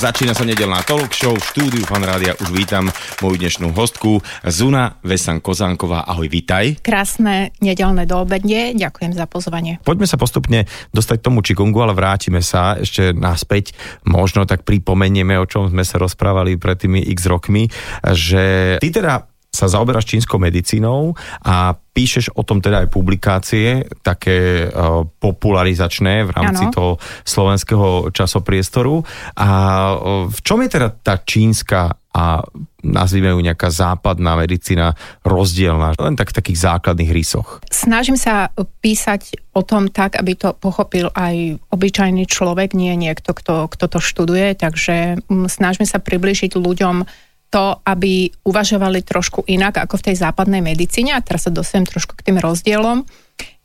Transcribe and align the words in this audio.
Začína 0.00 0.32
sa 0.32 0.48
nedelná 0.48 0.80
talk 0.80 1.12
show 1.12 1.36
v 1.36 1.44
štúdiu 1.44 1.84
Fan 1.84 2.00
Rádia. 2.00 2.32
Už 2.40 2.56
vítam 2.56 2.88
moju 3.20 3.36
dnešnú 3.36 3.68
hostku 3.76 4.24
Zuna 4.48 4.96
Vesan 5.04 5.44
Kozánková. 5.44 6.08
Ahoj, 6.08 6.24
vitaj. 6.24 6.80
Krásne 6.80 7.52
nedelné 7.60 8.08
doobedne, 8.08 8.72
ďakujem 8.72 9.12
za 9.12 9.28
pozvanie. 9.28 9.76
Poďme 9.84 10.08
sa 10.08 10.16
postupne 10.16 10.64
dostať 10.96 11.20
k 11.20 11.26
tomu 11.28 11.44
Čikungu, 11.44 11.84
ale 11.84 11.92
vrátime 11.92 12.40
sa 12.40 12.80
ešte 12.80 13.12
naspäť. 13.12 13.76
Možno 14.08 14.48
tak 14.48 14.64
pripomenieme, 14.64 15.36
o 15.36 15.44
čom 15.44 15.68
sme 15.68 15.84
sa 15.84 16.00
rozprávali 16.00 16.56
pred 16.56 16.80
tými 16.80 17.04
x 17.04 17.28
rokmi, 17.28 17.68
že 18.00 18.80
ty 18.80 18.88
teda 18.88 19.29
sa 19.50 19.66
zaoberáš 19.66 20.06
čínskou 20.06 20.38
medicínou 20.38 21.18
a 21.42 21.74
píšeš 21.74 22.32
o 22.38 22.46
tom 22.46 22.62
teda 22.62 22.86
aj 22.86 22.88
publikácie, 22.94 23.82
také 24.00 24.70
uh, 24.70 25.02
popularizačné 25.18 26.22
v 26.22 26.30
rámci 26.30 26.70
Áno. 26.70 26.72
toho 26.72 26.92
slovenského 27.26 28.14
časopriestoru. 28.14 29.02
A 29.34 29.48
uh, 29.50 30.30
v 30.30 30.38
čom 30.46 30.62
je 30.62 30.70
teda 30.70 30.88
tá 30.94 31.18
čínska 31.18 31.98
a 32.10 32.42
nazvime 32.82 33.30
ju 33.30 33.38
nejaká 33.38 33.70
západná 33.70 34.34
medicína 34.34 34.98
rozdielna? 35.22 35.94
Len 35.94 36.18
tak 36.18 36.34
v 36.34 36.38
takých 36.42 36.58
základných 36.66 37.10
rysoch. 37.14 37.62
Snažím 37.70 38.18
sa 38.18 38.50
písať 38.82 39.38
o 39.54 39.62
tom 39.62 39.90
tak, 39.90 40.18
aby 40.18 40.34
to 40.34 40.50
pochopil 40.58 41.10
aj 41.14 41.58
obyčajný 41.70 42.26
človek, 42.26 42.74
nie 42.74 42.94
niekto, 42.98 43.30
kto, 43.30 43.70
kto 43.70 43.86
to 43.86 43.98
študuje, 44.02 44.58
takže 44.58 45.22
mm, 45.26 45.46
snažím 45.46 45.86
sa 45.86 46.02
približiť 46.02 46.58
ľuďom 46.58 47.06
to, 47.50 47.82
aby 47.82 48.30
uvažovali 48.46 49.02
trošku 49.02 49.42
inak 49.50 49.82
ako 49.82 49.98
v 49.98 50.06
tej 50.10 50.16
západnej 50.22 50.62
medicíne. 50.62 51.18
A 51.18 51.20
teraz 51.20 51.50
sa 51.50 51.52
dostanem 51.52 51.90
trošku 51.90 52.14
k 52.14 52.30
tým 52.30 52.38
rozdielom. 52.38 53.02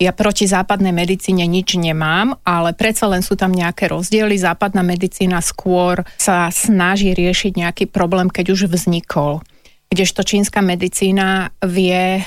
Ja 0.02 0.11
proti 0.11 0.50
západnej 0.50 0.92
medicíne 0.92 1.47
nič 1.47 1.77
nemám, 1.80 2.36
ale 2.44 2.75
predsa 2.75 3.08
len 3.08 3.22
sú 3.23 3.39
tam 3.39 3.53
nejaké 3.53 3.88
rozdiely. 3.88 4.36
Západná 4.36 4.81
medicína 4.83 5.39
skôr 5.39 6.03
sa 6.17 6.50
snaží 6.52 7.14
riešiť 7.16 7.55
nejaký 7.55 7.86
problém, 7.88 8.27
keď 8.27 8.52
už 8.52 8.61
vznikol. 8.67 9.45
Kdežto 9.86 10.25
čínska 10.25 10.66
medicína 10.66 11.53
vie 11.61 12.20
e, 12.20 12.23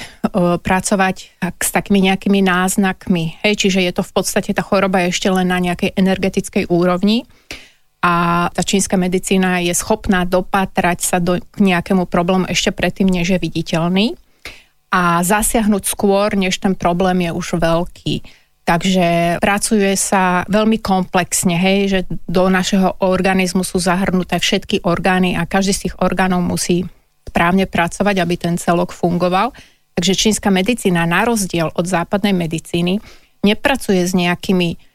pracovať 0.62 1.16
s 1.42 1.68
takými 1.74 2.06
nejakými 2.06 2.40
náznakmi. 2.40 3.42
Hej, 3.42 3.66
čiže 3.66 3.82
je 3.82 3.92
to 3.92 4.06
v 4.06 4.12
podstate, 4.14 4.54
tá 4.54 4.62
choroba 4.62 5.04
ešte 5.04 5.26
len 5.28 5.50
na 5.50 5.58
nejakej 5.58 5.92
energetickej 5.98 6.70
úrovni 6.70 7.26
a 7.98 8.46
tá 8.54 8.62
čínska 8.62 8.94
medicína 8.94 9.58
je 9.58 9.74
schopná 9.74 10.22
dopatrať 10.22 10.98
sa 11.02 11.18
do, 11.18 11.42
nejakému 11.58 12.06
problému 12.06 12.46
ešte 12.46 12.70
predtým, 12.70 13.10
než 13.10 13.34
je 13.34 13.42
viditeľný 13.42 14.14
a 14.88 15.20
zasiahnuť 15.20 15.84
skôr, 15.84 16.32
než 16.38 16.62
ten 16.62 16.72
problém 16.72 17.28
je 17.28 17.30
už 17.34 17.60
veľký. 17.60 18.14
Takže 18.68 19.40
pracuje 19.40 19.96
sa 19.96 20.44
veľmi 20.44 20.76
komplexne, 20.84 21.56
hej, 21.56 21.78
že 21.88 22.00
do 22.28 22.52
našeho 22.52 23.00
organizmu 23.00 23.64
sú 23.64 23.80
zahrnuté 23.80 24.36
všetky 24.36 24.84
orgány 24.84 25.34
a 25.40 25.48
každý 25.48 25.72
z 25.72 25.82
tých 25.88 25.94
orgánov 26.04 26.44
musí 26.44 26.84
správne 27.24 27.64
pracovať, 27.64 28.16
aby 28.20 28.34
ten 28.36 28.54
celok 28.60 28.92
fungoval. 28.92 29.56
Takže 29.96 30.14
čínska 30.14 30.52
medicína, 30.52 31.08
na 31.08 31.24
rozdiel 31.24 31.72
od 31.72 31.84
západnej 31.88 32.36
medicíny, 32.36 33.00
nepracuje 33.40 34.04
s 34.04 34.12
nejakými 34.12 34.87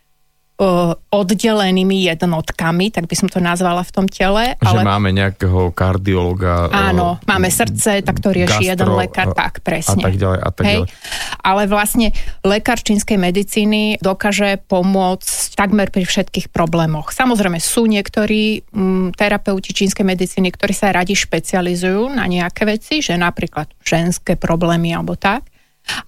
oddelenými 1.09 2.05
jednotkami, 2.13 2.93
tak 2.93 3.09
by 3.09 3.15
som 3.17 3.25
to 3.25 3.41
nazvala 3.41 3.81
v 3.81 3.91
tom 3.91 4.05
tele. 4.05 4.53
Že 4.61 4.85
máme 4.85 5.09
nejakého 5.09 5.73
kardiologa. 5.73 6.69
Áno, 6.69 7.17
eh, 7.17 7.25
máme 7.25 7.49
srdce, 7.49 8.05
tak 8.05 8.21
to 8.21 8.29
rieši 8.29 8.69
jeden 8.69 8.85
gastro, 8.85 9.01
lekár, 9.01 9.27
eh, 9.33 9.35
tak 9.35 9.53
presne. 9.65 10.05
A 10.05 10.05
tak 10.05 10.15
ďalej, 10.21 10.39
a 10.39 10.49
tak 10.53 10.65
Hej. 10.69 10.73
ďalej. 10.77 10.89
Ale 11.41 11.61
vlastne 11.65 12.07
lekár 12.45 12.77
čínskej 12.77 13.17
medicíny 13.17 13.97
dokáže 13.97 14.61
pomôcť 14.69 15.57
takmer 15.57 15.89
pri 15.89 16.05
všetkých 16.05 16.53
problémoch. 16.53 17.09
Samozrejme 17.09 17.57
sú 17.57 17.89
niektorí 17.89 18.61
mm, 18.69 19.17
terapeuti 19.17 19.73
čínskej 19.73 20.05
medicíny, 20.05 20.53
ktorí 20.53 20.73
sa 20.77 20.93
radi 20.93 21.17
špecializujú 21.17 22.13
na 22.13 22.29
nejaké 22.29 22.69
veci, 22.69 23.01
že 23.01 23.17
napríklad 23.17 23.73
ženské 23.81 24.37
problémy 24.37 24.93
alebo 24.93 25.17
tak, 25.17 25.49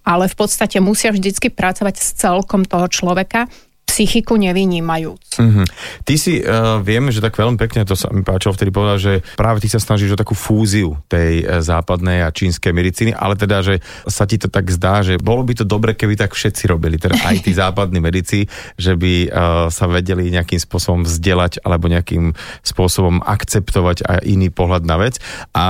ale 0.05 0.29
v 0.29 0.35
podstate 0.37 0.77
musia 0.79 1.11
vždycky 1.11 1.49
pracovať 1.49 1.95
s 1.97 2.13
celkom 2.15 2.63
toho 2.63 2.87
človeka, 2.87 3.49
psychiku 3.95 4.35
nevynímajúc. 4.35 5.39
Mhm. 5.39 5.63
Ty 6.03 6.13
si, 6.19 6.43
uh, 6.43 6.83
vieme, 6.83 7.15
že 7.15 7.23
tak 7.23 7.39
veľmi 7.39 7.55
pekne, 7.55 7.87
to 7.87 7.95
sa 7.95 8.11
mi 8.11 8.27
páčilo 8.27 8.51
vtedy 8.51 8.75
povedal, 8.75 8.99
že 8.99 9.13
práve 9.39 9.63
ty 9.63 9.71
sa 9.71 9.79
snažíš 9.79 10.15
o 10.15 10.19
takú 10.19 10.35
fúziu 10.35 10.99
tej 11.07 11.47
uh, 11.47 11.63
západnej 11.63 12.27
a 12.27 12.35
čínskej 12.35 12.75
medicíny, 12.75 13.15
ale 13.15 13.39
teda, 13.39 13.63
že 13.63 13.79
sa 14.03 14.27
ti 14.27 14.35
to 14.35 14.51
tak 14.51 14.67
zdá, 14.67 14.99
že 14.99 15.15
bolo 15.15 15.47
by 15.47 15.63
to 15.63 15.63
dobre, 15.63 15.95
keby 15.95 16.19
tak 16.19 16.35
všetci 16.35 16.67
robili, 16.67 16.99
teda 16.99 17.23
aj 17.23 17.47
tí 17.47 17.55
západní 17.63 18.03
medici, 18.03 18.43
že 18.75 18.99
by 18.99 19.13
uh, 19.31 19.31
sa 19.71 19.87
vedeli 19.87 20.27
nejakým 20.27 20.59
spôsobom 20.59 21.07
vzdelať 21.07 21.63
alebo 21.63 21.87
nejakým 21.87 22.35
spôsobom 22.67 23.23
akceptovať 23.23 24.03
aj 24.03 24.19
iný 24.27 24.51
pohľad 24.51 24.83
na 24.83 24.99
vec. 24.99 25.23
A 25.55 25.65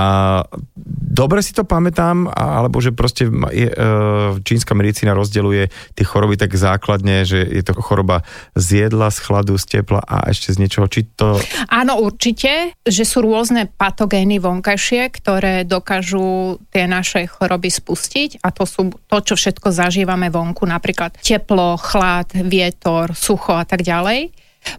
dobre 1.14 1.46
si 1.46 1.54
to 1.54 1.62
pamätám, 1.62 2.26
alebo 2.34 2.82
že 2.82 2.90
proste 2.90 3.30
je, 3.54 3.70
uh, 3.70 4.34
čínska 4.42 4.74
medicína 4.74 5.14
rozdeluje 5.14 5.70
tie 5.94 6.02
choroby 6.02 6.34
tak 6.34 6.58
základne, 6.58 7.22
že 7.22 7.46
je 7.46 7.62
to 7.62 7.78
choroba 7.78 8.15
z 8.54 8.86
jedla, 8.86 9.08
z 9.10 9.18
chladu, 9.24 9.54
z 9.56 9.64
tepla 9.80 10.00
a 10.04 10.28
ešte 10.30 10.52
z 10.54 10.60
niečoho. 10.62 10.86
Či 10.86 11.00
to... 11.16 11.40
Áno, 11.72 12.00
určite, 12.00 12.76
že 12.84 13.04
sú 13.04 13.24
rôzne 13.24 13.66
patogény 13.66 14.38
vonkajšie, 14.38 15.10
ktoré 15.10 15.64
dokážu 15.66 16.60
tie 16.70 16.86
naše 16.86 17.26
choroby 17.26 17.68
spustiť 17.72 18.44
a 18.44 18.52
to 18.52 18.64
sú 18.64 18.94
to, 19.06 19.18
čo 19.22 19.34
všetko 19.34 19.68
zažívame 19.72 20.28
vonku, 20.30 20.64
napríklad 20.64 21.18
teplo, 21.20 21.76
chlad, 21.80 22.30
vietor, 22.32 23.16
sucho 23.16 23.56
a 23.56 23.64
tak 23.64 23.82
ďalej. 23.82 24.32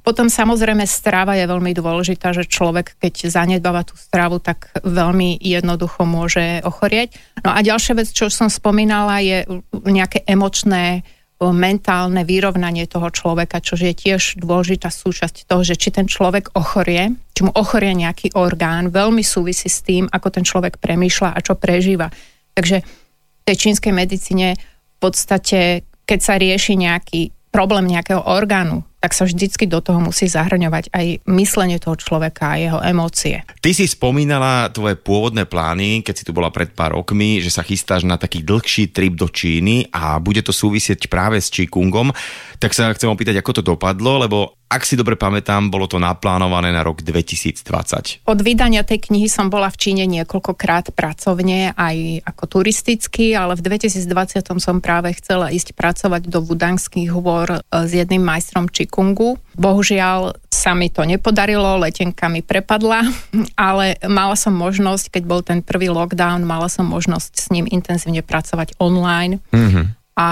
Potom 0.03 0.27
samozrejme 0.27 0.83
strava 0.83 1.39
je 1.39 1.47
veľmi 1.47 1.71
dôležitá, 1.71 2.35
že 2.35 2.49
človek, 2.49 2.99
keď 2.99 3.31
zanedbáva 3.31 3.87
tú 3.87 3.95
stravu, 3.95 4.43
tak 4.43 4.71
veľmi 4.83 5.39
jednoducho 5.39 6.03
môže 6.03 6.59
ochorieť. 6.67 7.15
No 7.43 7.55
a 7.55 7.63
ďalšia 7.63 7.95
vec, 7.95 8.11
čo 8.11 8.27
som 8.27 8.51
spomínala, 8.51 9.23
je 9.23 9.47
nejaké 9.87 10.27
emočné 10.27 11.07
mentálne 11.39 12.25
vyrovnanie 12.25 12.89
toho 12.89 13.13
človeka, 13.13 13.61
čo 13.61 13.77
je 13.77 13.93
tiež 13.93 14.41
dôležitá 14.41 14.89
súčasť 14.89 15.45
toho, 15.45 15.61
že 15.61 15.77
či 15.77 15.93
ten 15.93 16.09
človek 16.09 16.57
ochorie, 16.57 17.13
či 17.37 17.41
mu 17.45 17.53
ochorie 17.53 17.93
nejaký 17.93 18.33
orgán, 18.33 18.89
veľmi 18.89 19.21
súvisí 19.21 19.69
s 19.69 19.85
tým, 19.85 20.09
ako 20.09 20.27
ten 20.33 20.41
človek 20.41 20.81
premýšľa 20.81 21.37
a 21.37 21.39
čo 21.45 21.53
prežíva. 21.53 22.09
Takže 22.57 22.81
v 22.81 23.41
tej 23.45 23.55
čínskej 23.55 23.93
medicíne 23.93 24.57
v 24.57 24.97
podstate, 24.97 25.85
keď 26.09 26.19
sa 26.19 26.41
rieši 26.41 26.73
nejaký 26.73 27.29
problém 27.53 27.85
nejakého 27.85 28.25
orgánu, 28.25 28.81
tak 28.97 29.13
sa 29.13 29.29
vždycky 29.29 29.69
do 29.69 29.77
toho 29.79 30.01
musí 30.01 30.25
zahrňovať 30.25 30.89
aj 30.89 31.05
myslenie 31.29 31.77
toho 31.77 31.95
človeka 31.95 32.57
a 32.57 32.59
jeho 32.59 32.79
emócie. 32.81 33.45
Ty 33.61 33.71
si 33.71 33.85
spomínala 33.85 34.73
tvoje 34.73 34.97
pôvodné 34.97 35.45
plány, 35.45 36.01
keď 36.01 36.15
si 36.17 36.25
tu 36.25 36.33
bola 36.33 36.49
pred 36.49 36.73
pár 36.73 36.97
rokmi, 36.97 37.39
že 37.39 37.53
sa 37.53 37.61
chystáš 37.61 38.03
na 38.03 38.17
taký 38.17 38.41
dlhší 38.41 38.89
trip 38.89 39.13
do 39.13 39.29
Číny 39.29 39.93
a 39.93 40.17
bude 40.17 40.41
to 40.41 40.49
súvisieť 40.49 41.07
práve 41.07 41.37
s 41.37 41.53
Čikungom. 41.53 42.09
Tak 42.57 42.73
sa 42.73 42.89
chcem 42.89 43.09
opýtať, 43.09 43.37
ako 43.37 43.61
to 43.61 43.63
dopadlo, 43.63 44.17
lebo 44.25 44.57
ak 44.67 44.83
si 44.83 44.99
dobre 44.99 45.15
pamätám, 45.15 45.71
bolo 45.71 45.87
to 45.87 45.95
naplánované 45.95 46.75
na 46.75 46.83
rok 46.83 46.99
2020. 46.99 48.27
Od 48.27 48.39
vydania 48.43 48.83
tej 48.83 48.99
knihy 49.07 49.31
som 49.31 49.47
bola 49.47 49.71
v 49.71 49.79
Číne 49.79 50.03
niekoľkokrát 50.11 50.91
pracovne, 50.91 51.71
aj 51.71 52.27
ako 52.27 52.59
turisticky, 52.59 53.31
ale 53.31 53.55
v 53.55 53.63
2020 53.63 54.43
som 54.59 54.83
práve 54.83 55.15
chcela 55.15 55.55
ísť 55.55 55.71
pracovať 55.71 56.27
do 56.27 56.43
Budangských 56.43 57.15
hôr 57.15 57.47
e, 57.47 57.59
s 57.63 57.95
jedným 57.95 58.19
majstrom 58.19 58.67
Čikungu. 58.87 59.35
Bohužiaľ 59.59 60.39
sa 60.47 60.71
mi 60.71 60.87
to 60.87 61.03
nepodarilo, 61.03 61.83
letenka 61.83 62.31
mi 62.31 62.39
prepadla, 62.39 63.03
ale 63.69 63.99
mala 64.07 64.39
som 64.39 64.55
možnosť, 64.55 65.19
keď 65.19 65.23
bol 65.27 65.43
ten 65.43 65.59
prvý 65.59 65.91
lockdown, 65.91 66.47
mala 66.47 66.71
som 66.71 66.87
možnosť 66.87 67.31
s 67.35 67.47
ním 67.51 67.67
intenzívne 67.67 68.23
pracovať 68.23 68.79
online. 68.79 69.43
Mhm. 69.51 70.06
A 70.17 70.27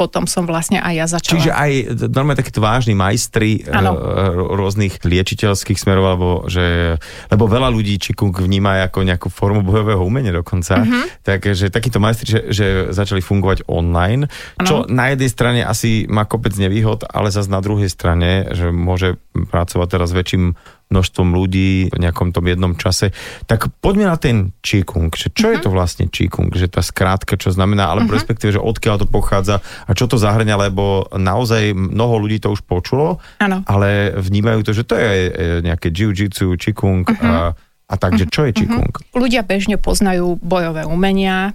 potom 0.00 0.24
som 0.24 0.48
vlastne 0.48 0.80
aj 0.80 0.94
ja 0.96 1.04
začala. 1.04 1.34
Čiže 1.36 1.52
aj 1.52 1.70
normálne 2.08 2.40
takíto 2.40 2.64
vážni 2.64 2.96
majstri 2.96 3.68
Áno. 3.68 3.92
eh, 3.92 4.00
rôznych 4.32 5.04
liečiteľských 5.04 5.76
smerov, 5.76 6.04
alebo 6.08 6.28
že, 6.48 6.96
lebo 7.28 7.44
veľa 7.44 7.68
ľudí 7.68 8.00
Čikung 8.00 8.32
vníma 8.32 8.88
ako 8.88 9.04
nejakú 9.04 9.28
formu 9.28 9.60
bojového 9.60 10.00
umenia 10.00 10.32
dokonca, 10.32 10.80
Mhm. 10.80 10.88
mm-hmm. 10.88 11.06
takže 11.20 11.68
takíto 11.68 12.00
majstri, 12.00 12.26
že, 12.26 12.40
že 12.48 12.66
začali 12.96 13.20
fungovať 13.20 13.68
online, 13.68 14.32
čo 14.64 14.88
na 14.88 15.12
jednej 15.12 15.28
strane 15.28 15.60
asi 15.60 16.08
má 16.08 16.24
kopec 16.24 16.56
nevýhod, 16.56 17.04
ale 17.04 17.28
zase 17.28 17.52
na 17.52 17.60
druhej 17.60 17.92
strane, 17.92 18.48
že 18.56 18.72
môže 18.72 19.20
pracovať 19.36 19.88
teraz 19.92 20.16
väčším 20.16 20.56
množstvom 20.86 21.34
ľudí 21.34 21.90
v 21.90 21.98
nejakom 21.98 22.30
tom 22.30 22.46
jednom 22.46 22.78
čase. 22.78 23.10
Tak 23.50 23.74
poďme 23.82 24.06
na 24.06 24.16
ten 24.18 24.54
že 24.62 25.30
čo 25.34 25.50
uh-huh. 25.50 25.54
je 25.54 25.58
to 25.62 25.70
vlastne 25.70 26.06
Qigong, 26.06 26.54
že 26.54 26.70
tá 26.70 26.82
skrátka, 26.82 27.34
čo 27.34 27.50
znamená, 27.50 27.90
alebo 27.90 28.10
uh-huh. 28.10 28.22
respektíve, 28.22 28.54
že 28.54 28.62
odkiaľ 28.62 29.02
to 29.02 29.06
pochádza 29.10 29.58
a 29.62 29.90
čo 29.94 30.06
to 30.06 30.18
zahrňa, 30.18 30.70
lebo 30.70 31.10
naozaj 31.14 31.74
mnoho 31.74 32.22
ľudí 32.22 32.38
to 32.38 32.54
už 32.54 32.62
počulo, 32.66 33.18
ano. 33.42 33.66
ale 33.66 34.14
vnímajú 34.14 34.62
to, 34.62 34.70
že 34.74 34.86
to 34.86 34.94
je 34.94 35.10
e, 35.10 35.30
nejaké 35.66 35.90
jiu-jitsu, 35.90 36.54
Qigong 36.54 37.02
uh-huh. 37.02 37.26
a, 37.26 37.34
a 37.90 37.94
takže 37.98 38.30
čo 38.30 38.46
je 38.46 38.54
Qigong? 38.54 38.94
Uh-huh. 38.94 39.18
Ľudia 39.18 39.42
bežne 39.42 39.78
poznajú 39.82 40.38
bojové 40.38 40.86
umenia, 40.86 41.54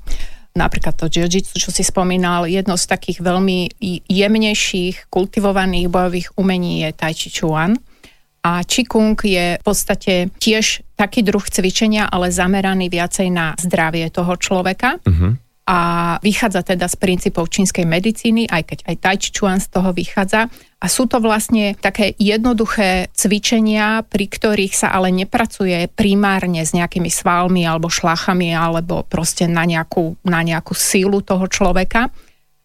napríklad 0.52 1.00
to 1.00 1.08
jiu-jitsu, 1.08 1.56
čo 1.56 1.72
si 1.72 1.84
spomínal, 1.88 2.48
jedno 2.52 2.76
z 2.76 2.86
takých 2.88 3.24
veľmi 3.24 3.80
jemnejších, 4.12 5.08
kultivovaných 5.08 5.88
bojových 5.88 6.28
umení 6.36 6.84
je 6.84 6.90
Tai 6.92 7.14
Chi 7.16 7.30
Chuan. 7.32 7.80
A 8.42 8.66
Qigong 8.66 9.14
je 9.22 9.62
v 9.62 9.64
podstate 9.64 10.34
tiež 10.42 10.82
taký 10.98 11.22
druh 11.22 11.46
cvičenia, 11.46 12.10
ale 12.10 12.34
zameraný 12.34 12.90
viacej 12.90 13.30
na 13.30 13.54
zdravie 13.54 14.10
toho 14.10 14.34
človeka. 14.34 14.98
Uh-huh. 15.06 15.38
A 15.70 15.80
vychádza 16.26 16.66
teda 16.66 16.90
z 16.90 16.98
princípov 16.98 17.54
čínskej 17.54 17.86
medicíny, 17.86 18.50
aj 18.50 18.64
keď 18.66 18.80
aj 18.90 18.96
Tai 18.98 19.18
Chuan 19.30 19.62
z 19.62 19.68
toho 19.70 19.94
vychádza. 19.94 20.50
A 20.82 20.86
sú 20.90 21.06
to 21.06 21.22
vlastne 21.22 21.78
také 21.78 22.18
jednoduché 22.18 23.14
cvičenia, 23.14 24.02
pri 24.02 24.26
ktorých 24.26 24.74
sa 24.74 24.90
ale 24.90 25.14
nepracuje 25.14 25.86
primárne 25.94 26.66
s 26.66 26.74
nejakými 26.74 27.14
svalmi 27.14 27.62
alebo 27.70 27.94
šlachami 27.94 28.58
alebo 28.58 29.06
proste 29.06 29.46
na 29.46 29.70
nejakú, 29.70 30.18
na 30.26 30.42
nejakú 30.42 30.74
sílu 30.74 31.22
toho 31.22 31.46
človeka, 31.46 32.10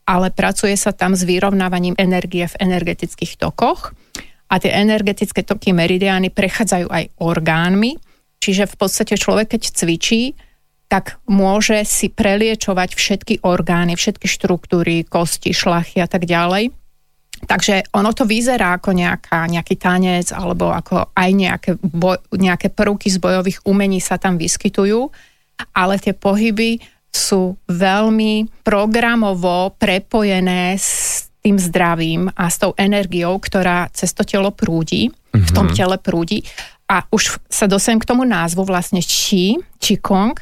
ale 0.09 0.33
pracuje 0.33 0.73
sa 0.81 0.97
tam 0.97 1.13
s 1.13 1.29
vyrovnávaním 1.29 2.01
energie 2.01 2.49
v 2.49 2.59
energetických 2.65 3.37
tokoch 3.37 3.93
a 4.47 4.55
tie 4.63 4.71
energetické 4.71 5.43
toky 5.43 5.75
meridiány 5.75 6.31
prechádzajú 6.31 6.87
aj 6.87 7.05
orgánmi, 7.19 7.99
čiže 8.39 8.71
v 8.71 8.77
podstate 8.79 9.19
človek, 9.19 9.59
keď 9.59 9.63
cvičí, 9.75 10.39
tak 10.87 11.19
môže 11.27 11.83
si 11.83 12.07
preliečovať 12.07 12.95
všetky 12.95 13.35
orgány, 13.43 13.99
všetky 13.99 14.31
štruktúry, 14.31 15.03
kosti, 15.03 15.51
šlachy 15.51 15.99
a 15.99 16.07
tak 16.07 16.31
ďalej. 16.31 16.71
Takže 17.37 17.93
ono 17.93 18.17
to 18.17 18.25
vyzerá 18.25 18.81
ako 18.81 18.97
nejaká, 18.97 19.45
nejaký 19.45 19.77
tanec 19.77 20.33
alebo 20.33 20.73
ako 20.73 21.13
aj 21.13 21.31
nejaké, 21.37 21.71
boj, 21.83 22.17
nejaké 22.33 22.73
prvky 22.73 23.13
z 23.13 23.21
bojových 23.21 23.61
umení 23.69 24.01
sa 24.01 24.17
tam 24.17 24.41
vyskytujú, 24.41 25.11
ale 25.77 26.01
tie 26.01 26.17
pohyby 26.17 26.81
sú 27.13 27.61
veľmi 27.69 28.65
programovo 28.65 29.73
prepojené 29.77 30.77
s 30.81 31.26
tým 31.47 31.63
zdravím 31.63 32.27
a 32.35 32.51
s 32.51 32.59
tou 32.59 32.75
energiou, 32.75 33.39
ktorá 33.39 33.87
cez 33.95 34.11
to 34.11 34.27
telo 34.27 34.51
prúdi, 34.51 35.07
mm-hmm. 35.07 35.47
v 35.47 35.51
tom 35.55 35.71
mhm. 35.71 35.75
tele 35.79 35.97
prúdi. 36.03 36.43
A 36.91 37.07
už 37.07 37.39
sa 37.47 37.71
dostanem 37.71 38.03
k 38.03 38.09
tomu 38.11 38.27
názvu 38.27 38.67
vlastne 38.67 38.99
Qi, 38.99 39.63
Qigong, 39.79 40.35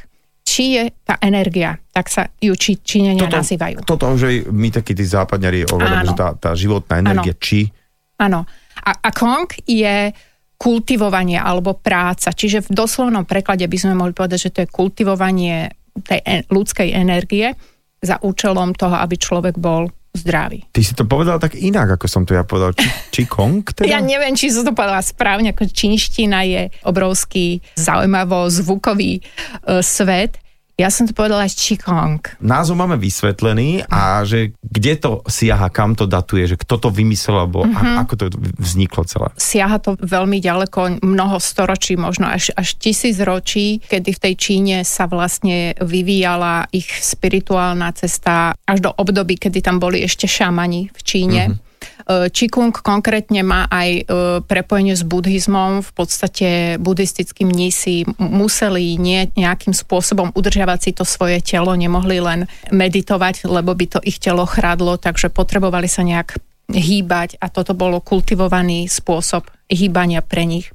Qi 0.44 0.64
je 0.76 0.84
tá 1.08 1.16
energia, 1.24 1.80
tak 1.88 2.12
sa 2.12 2.28
ju 2.36 2.52
či, 2.52 2.76
Číňania 2.76 3.24
toto, 3.24 3.36
nazývajú. 3.40 3.76
Toto 3.88 4.04
už 4.12 4.52
my 4.52 4.68
takí 4.68 4.92
tí 4.92 5.04
západňari 5.08 5.72
hovoríme, 5.72 6.04
že 6.04 6.16
tá, 6.16 6.36
tá 6.36 6.52
životná 6.52 7.00
energia. 7.00 7.32
Qi. 7.32 7.72
Áno. 8.20 8.44
A, 8.84 8.90
a 8.92 9.08
Kong 9.08 9.48
je 9.64 10.12
kultivovanie 10.60 11.40
alebo 11.40 11.80
práca. 11.80 12.28
Čiže 12.28 12.68
v 12.68 12.76
doslovnom 12.76 13.24
preklade 13.24 13.64
by 13.64 13.78
sme 13.80 13.96
mohli 13.96 14.12
povedať, 14.12 14.48
že 14.48 14.52
to 14.52 14.62
je 14.64 14.68
kultivovanie 14.68 15.72
tej 16.04 16.20
en- 16.28 16.46
ľudskej 16.52 16.92
energie 16.92 17.56
za 18.04 18.20
účelom 18.20 18.76
toho, 18.76 19.00
aby 19.00 19.16
človek 19.16 19.56
bol 19.56 19.88
zdravý. 20.14 20.62
Ty 20.70 20.80
si 20.86 20.94
to 20.94 21.04
povedal 21.04 21.42
tak 21.42 21.58
inak, 21.58 21.98
ako 21.98 22.06
som 22.06 22.22
to 22.22 22.38
ja 22.38 22.46
povedal. 22.46 22.70
Či, 23.10 23.26
Kong 23.26 23.66
teda? 23.66 23.90
Ja 23.94 23.98
neviem, 23.98 24.38
či 24.38 24.54
som 24.54 24.62
to 24.62 24.70
povedala 24.70 25.02
správne, 25.02 25.50
ako 25.50 25.66
čínština 25.66 26.46
je 26.46 26.62
obrovský, 26.86 27.58
zaujímavo 27.74 28.46
zvukový 28.46 29.20
uh, 29.66 29.82
svet 29.82 30.38
ja 30.74 30.90
som 30.90 31.06
to 31.06 31.14
povedala 31.14 31.46
Qigong. 31.46 32.18
Názov 32.42 32.74
máme 32.74 32.98
vysvetlený 32.98 33.86
a 33.86 34.26
že 34.26 34.58
kde 34.58 34.98
to 34.98 35.12
siaha, 35.30 35.70
kam 35.70 35.94
to 35.94 36.10
datuje, 36.10 36.50
že 36.50 36.58
kto 36.58 36.82
to 36.82 36.88
vymyslel, 36.90 37.46
alebo 37.46 37.62
mm-hmm. 37.62 38.02
ako 38.02 38.14
to 38.18 38.24
vzniklo 38.58 39.06
celé? 39.06 39.30
Siaha 39.38 39.78
to 39.78 39.94
veľmi 40.02 40.42
ďaleko, 40.42 40.98
mnoho 41.06 41.38
storočí, 41.38 41.94
možno 41.94 42.26
až, 42.26 42.50
až 42.58 42.74
tisíc 42.74 43.22
ročí, 43.22 43.78
kedy 43.86 44.10
v 44.18 44.22
tej 44.22 44.34
Číne 44.34 44.76
sa 44.82 45.06
vlastne 45.06 45.78
vyvíjala 45.78 46.66
ich 46.74 46.90
spirituálna 46.90 47.94
cesta 47.94 48.58
až 48.66 48.78
do 48.82 48.90
období, 48.90 49.38
kedy 49.38 49.62
tam 49.62 49.78
boli 49.78 50.02
ešte 50.02 50.26
šamani 50.26 50.90
v 50.90 51.00
Číne. 51.06 51.42
Mm-hmm 51.54 51.72
Čikung 52.06 52.72
e, 52.76 52.80
konkrétne 52.84 53.40
má 53.40 53.64
aj 53.72 53.90
e, 53.90 54.02
prepojenie 54.44 54.92
s 54.92 55.02
buddhizmom. 55.04 55.80
V 55.80 55.90
podstate 55.96 56.76
buddhistickí 56.76 57.48
mnísi 57.48 58.04
museli 58.20 59.00
nie, 59.00 59.28
nejakým 59.32 59.72
spôsobom 59.72 60.32
udržiavať 60.36 60.78
si 60.80 60.90
to 60.92 61.08
svoje 61.08 61.40
telo, 61.40 61.72
nemohli 61.72 62.20
len 62.20 62.44
meditovať, 62.68 63.48
lebo 63.48 63.72
by 63.72 63.86
to 63.96 64.00
ich 64.04 64.20
telo 64.20 64.44
chradlo, 64.44 65.00
takže 65.00 65.32
potrebovali 65.32 65.88
sa 65.88 66.04
nejak 66.04 66.36
hýbať 66.68 67.36
a 67.40 67.52
toto 67.52 67.76
bolo 67.76 68.00
kultivovaný 68.00 68.88
spôsob 68.88 69.48
hýbania 69.68 70.24
pre 70.24 70.48
nich. 70.48 70.72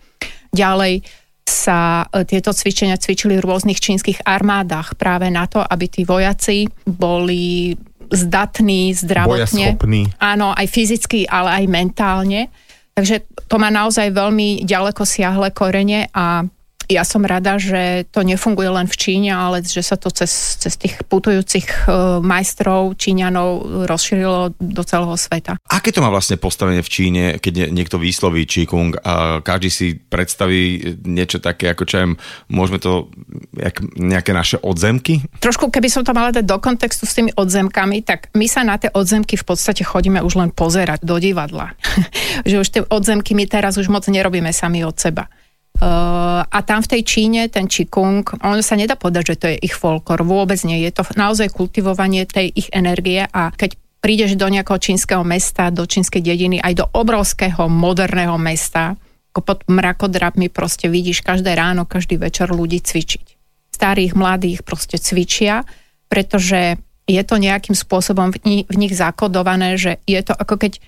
Ďalej 0.53 1.05
sa 1.49 2.05
e, 2.13 2.25
tieto 2.29 2.53
cvičenia 2.53 3.01
cvičili 3.01 3.41
v 3.41 3.45
rôznych 3.45 3.81
čínskych 3.81 4.21
armádach 4.21 4.93
práve 4.93 5.33
na 5.33 5.49
to, 5.49 5.65
aby 5.65 5.85
tí 5.89 6.05
vojaci 6.05 6.69
boli 6.85 7.73
zdatný 8.09 8.93
zdravotne. 8.97 9.77
Áno, 10.17 10.53
aj 10.53 10.67
fyzicky, 10.67 11.29
ale 11.29 11.63
aj 11.63 11.65
mentálne. 11.69 12.49
Takže 12.93 13.23
to 13.47 13.55
má 13.55 13.71
naozaj 13.71 14.11
veľmi 14.11 14.67
ďaleko 14.67 15.07
siahle 15.07 15.55
korene 15.55 16.11
a 16.11 16.43
ja 16.89 17.05
som 17.05 17.21
rada, 17.21 17.61
že 17.61 18.09
to 18.09 18.25
nefunguje 18.25 18.65
len 18.65 18.89
v 18.89 18.97
Číne, 18.97 19.29
ale 19.29 19.61
že 19.61 19.85
sa 19.85 19.93
to 19.93 20.09
cez, 20.09 20.57
cez 20.57 20.73
tých 20.73 20.97
putujúcich 21.05 21.85
e, 21.85 22.17
majstrov 22.25 22.97
Číňanov 22.97 23.85
rozšírilo 23.85 24.57
do 24.57 24.81
celého 24.81 25.13
sveta. 25.13 25.61
Aké 25.69 25.93
to 25.93 26.01
má 26.01 26.09
vlastne 26.09 26.41
postavenie 26.41 26.81
v 26.81 26.89
Číne, 26.89 27.23
keď 27.37 27.69
niekto 27.69 28.01
výsloví 28.01 28.49
Qigong 28.49 28.97
a 29.05 29.45
každý 29.45 29.69
si 29.69 29.87
predstaví 30.01 30.97
niečo 31.05 31.37
také, 31.37 31.69
ako 31.69 31.83
čo 31.85 32.17
môžeme 32.49 32.81
to, 32.81 33.13
jak, 33.53 33.77
nejaké 33.93 34.33
naše 34.33 34.57
odzemky? 34.57 35.21
Trošku, 35.37 35.69
keby 35.69 35.93
som 35.93 36.01
to 36.01 36.17
mala 36.17 36.33
dať 36.33 36.49
do 36.49 36.57
kontextu 36.57 37.05
s 37.05 37.13
tými 37.13 37.29
odzemkami, 37.37 38.01
tak 38.01 38.33
my 38.33 38.49
sa 38.49 38.65
na 38.65 38.81
tie 38.81 38.89
odzemky 38.89 39.37
v 39.37 39.45
podstate 39.45 39.85
chodíme 39.85 40.25
už 40.25 40.41
len 40.41 40.49
pozerať 40.49 41.05
do 41.05 41.21
divadla. 41.21 41.77
že 42.49 42.55
už 42.57 42.67
tie 42.73 42.81
odzemky 42.81 43.37
my 43.37 43.45
teraz 43.45 43.77
už 43.77 43.93
moc 43.93 44.09
nerobíme 44.09 44.49
sami 44.49 44.81
od 44.81 44.97
seba. 44.97 45.29
Uh, 45.79 46.43
a 46.43 46.59
tam 46.59 46.83
v 46.83 46.91
tej 46.91 47.01
Číne 47.07 47.47
ten 47.47 47.63
Qigong, 47.63 48.27
on 48.43 48.59
sa 48.59 48.75
nedá 48.75 48.99
povedať, 48.99 49.31
že 49.31 49.39
to 49.39 49.47
je 49.47 49.63
ich 49.63 49.71
folklor, 49.71 50.27
vôbec 50.27 50.59
nie. 50.67 50.83
Je 50.83 50.91
to 50.91 51.07
naozaj 51.15 51.47
kultivovanie 51.55 52.27
tej 52.27 52.51
ich 52.51 52.67
energie 52.75 53.23
a 53.23 53.47
keď 53.55 53.79
prídeš 54.03 54.35
do 54.35 54.51
nejakého 54.51 54.75
čínskeho 54.75 55.23
mesta, 55.23 55.71
do 55.71 55.87
čínskej 55.87 56.19
dediny, 56.19 56.59
aj 56.59 56.83
do 56.83 56.85
obrovského 56.91 57.71
moderného 57.71 58.35
mesta, 58.35 58.99
ako 59.31 59.39
pod 59.39 59.59
mrakodrapmi 59.71 60.51
proste 60.51 60.91
vidíš 60.91 61.23
každé 61.23 61.55
ráno, 61.55 61.87
každý 61.87 62.19
večer 62.19 62.51
ľudí 62.51 62.83
cvičiť. 62.83 63.39
Starých, 63.71 64.19
mladých 64.19 64.67
proste 64.67 64.99
cvičia, 64.99 65.63
pretože 66.11 66.75
je 67.07 67.21
to 67.23 67.39
nejakým 67.39 67.73
spôsobom 67.73 68.35
v 68.35 68.75
nich 68.75 68.93
zakodované, 68.93 69.79
že 69.79 70.03
je 70.03 70.19
to 70.19 70.35
ako 70.35 70.59
keď 70.59 70.83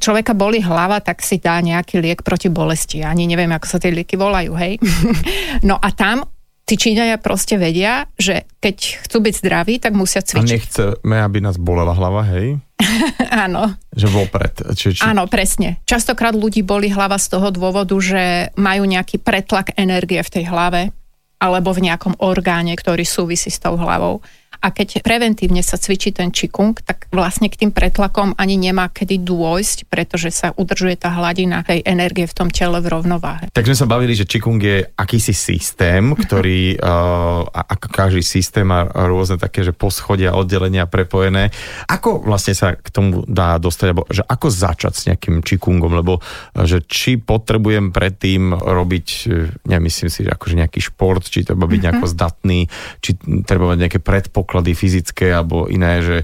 človeka 0.00 0.32
boli 0.32 0.64
hlava, 0.64 1.04
tak 1.04 1.20
si 1.20 1.36
dá 1.36 1.60
nejaký 1.60 2.00
liek 2.00 2.24
proti 2.24 2.48
bolesti. 2.48 3.04
Ani 3.04 3.28
neviem, 3.28 3.52
ako 3.52 3.66
sa 3.68 3.78
tie 3.78 3.92
lieky 3.92 4.16
volajú, 4.16 4.56
hej. 4.56 4.80
no 5.68 5.76
a 5.76 5.88
tam 5.92 6.24
tí 6.70 6.78
Číňania 6.78 7.18
proste 7.18 7.58
vedia, 7.58 8.06
že 8.14 8.46
keď 8.62 9.02
chcú 9.02 9.18
byť 9.26 9.34
zdraví, 9.42 9.82
tak 9.82 9.90
musia 9.98 10.22
cvičiť. 10.22 10.46
A 10.46 10.54
nechceme, 10.54 11.16
aby 11.18 11.42
nás 11.42 11.58
bolela 11.58 11.90
hlava, 11.98 12.22
hej? 12.30 12.62
Áno. 13.44 13.74
Že 13.90 14.06
vopred. 14.06 14.54
Či, 14.78 14.94
či... 14.94 15.02
Áno, 15.02 15.26
presne. 15.26 15.82
Častokrát 15.82 16.30
ľudí 16.30 16.62
boli 16.62 16.86
hlava 16.86 17.18
z 17.18 17.26
toho 17.34 17.50
dôvodu, 17.50 17.98
že 17.98 18.54
majú 18.54 18.86
nejaký 18.86 19.18
pretlak 19.18 19.74
energie 19.74 20.22
v 20.22 20.30
tej 20.30 20.44
hlave 20.46 20.94
alebo 21.42 21.72
v 21.74 21.90
nejakom 21.90 22.20
orgáne, 22.22 22.76
ktorý 22.76 23.02
súvisí 23.02 23.50
s 23.50 23.58
tou 23.58 23.74
hlavou. 23.74 24.22
A 24.60 24.76
keď 24.76 25.00
preventívne 25.00 25.64
sa 25.64 25.80
cvičí 25.80 26.12
ten 26.12 26.28
čikung, 26.28 26.76
tak 26.76 27.08
vlastne 27.08 27.48
k 27.48 27.64
tým 27.64 27.72
pretlakom 27.72 28.36
ani 28.36 28.60
nemá 28.60 28.92
kedy 28.92 29.24
dôjsť, 29.24 29.88
pretože 29.88 30.28
sa 30.28 30.52
udržuje 30.52 31.00
tá 31.00 31.16
hladina 31.16 31.64
tej 31.64 31.80
energie 31.88 32.28
v 32.28 32.36
tom 32.36 32.52
tele 32.52 32.76
v 32.84 32.92
rovnováhe. 32.92 33.48
Takže 33.56 33.72
sme 33.72 33.80
sa 33.80 33.88
bavili, 33.88 34.12
že 34.12 34.28
čikung 34.28 34.60
je 34.60 34.84
akýsi 34.84 35.32
systém, 35.32 36.12
ktorý, 36.12 36.76
uh, 36.80 37.48
ako 37.48 37.88
každý 37.88 38.20
systém 38.20 38.68
má 38.68 38.84
rôzne 38.84 39.40
také, 39.40 39.64
že 39.64 39.72
poschodia, 39.72 40.36
oddelenia 40.36 40.84
prepojené. 40.84 41.48
Ako 41.88 42.20
vlastne 42.20 42.52
sa 42.52 42.76
k 42.76 42.88
tomu 42.92 43.24
dá 43.24 43.56
dostať, 43.56 43.86
alebo 43.88 44.04
že 44.12 44.20
ako 44.28 44.46
začať 44.52 44.92
s 44.92 45.02
nejakým 45.08 45.40
čikungom, 45.40 45.88
lebo 45.96 46.20
že 46.52 46.84
či 46.84 47.16
potrebujem 47.16 47.96
predtým 47.96 48.52
robiť, 48.52 49.06
nemyslím 49.64 50.12
si, 50.12 50.28
že 50.28 50.36
akože 50.36 50.60
nejaký 50.60 50.84
šport, 50.84 51.24
či 51.24 51.48
treba 51.48 51.64
byť 51.64 51.72
mm-hmm. 51.72 51.84
nejako 51.96 52.06
zdatný, 52.12 52.68
či 53.00 53.16
treba 53.48 53.72
mať 53.72 53.78
nejaké 53.88 54.00
predpoklady 54.04 54.49
predpoklady 54.50 54.74
fyzické 54.74 55.30
alebo 55.30 55.70
iné, 55.70 56.02
že 56.02 56.16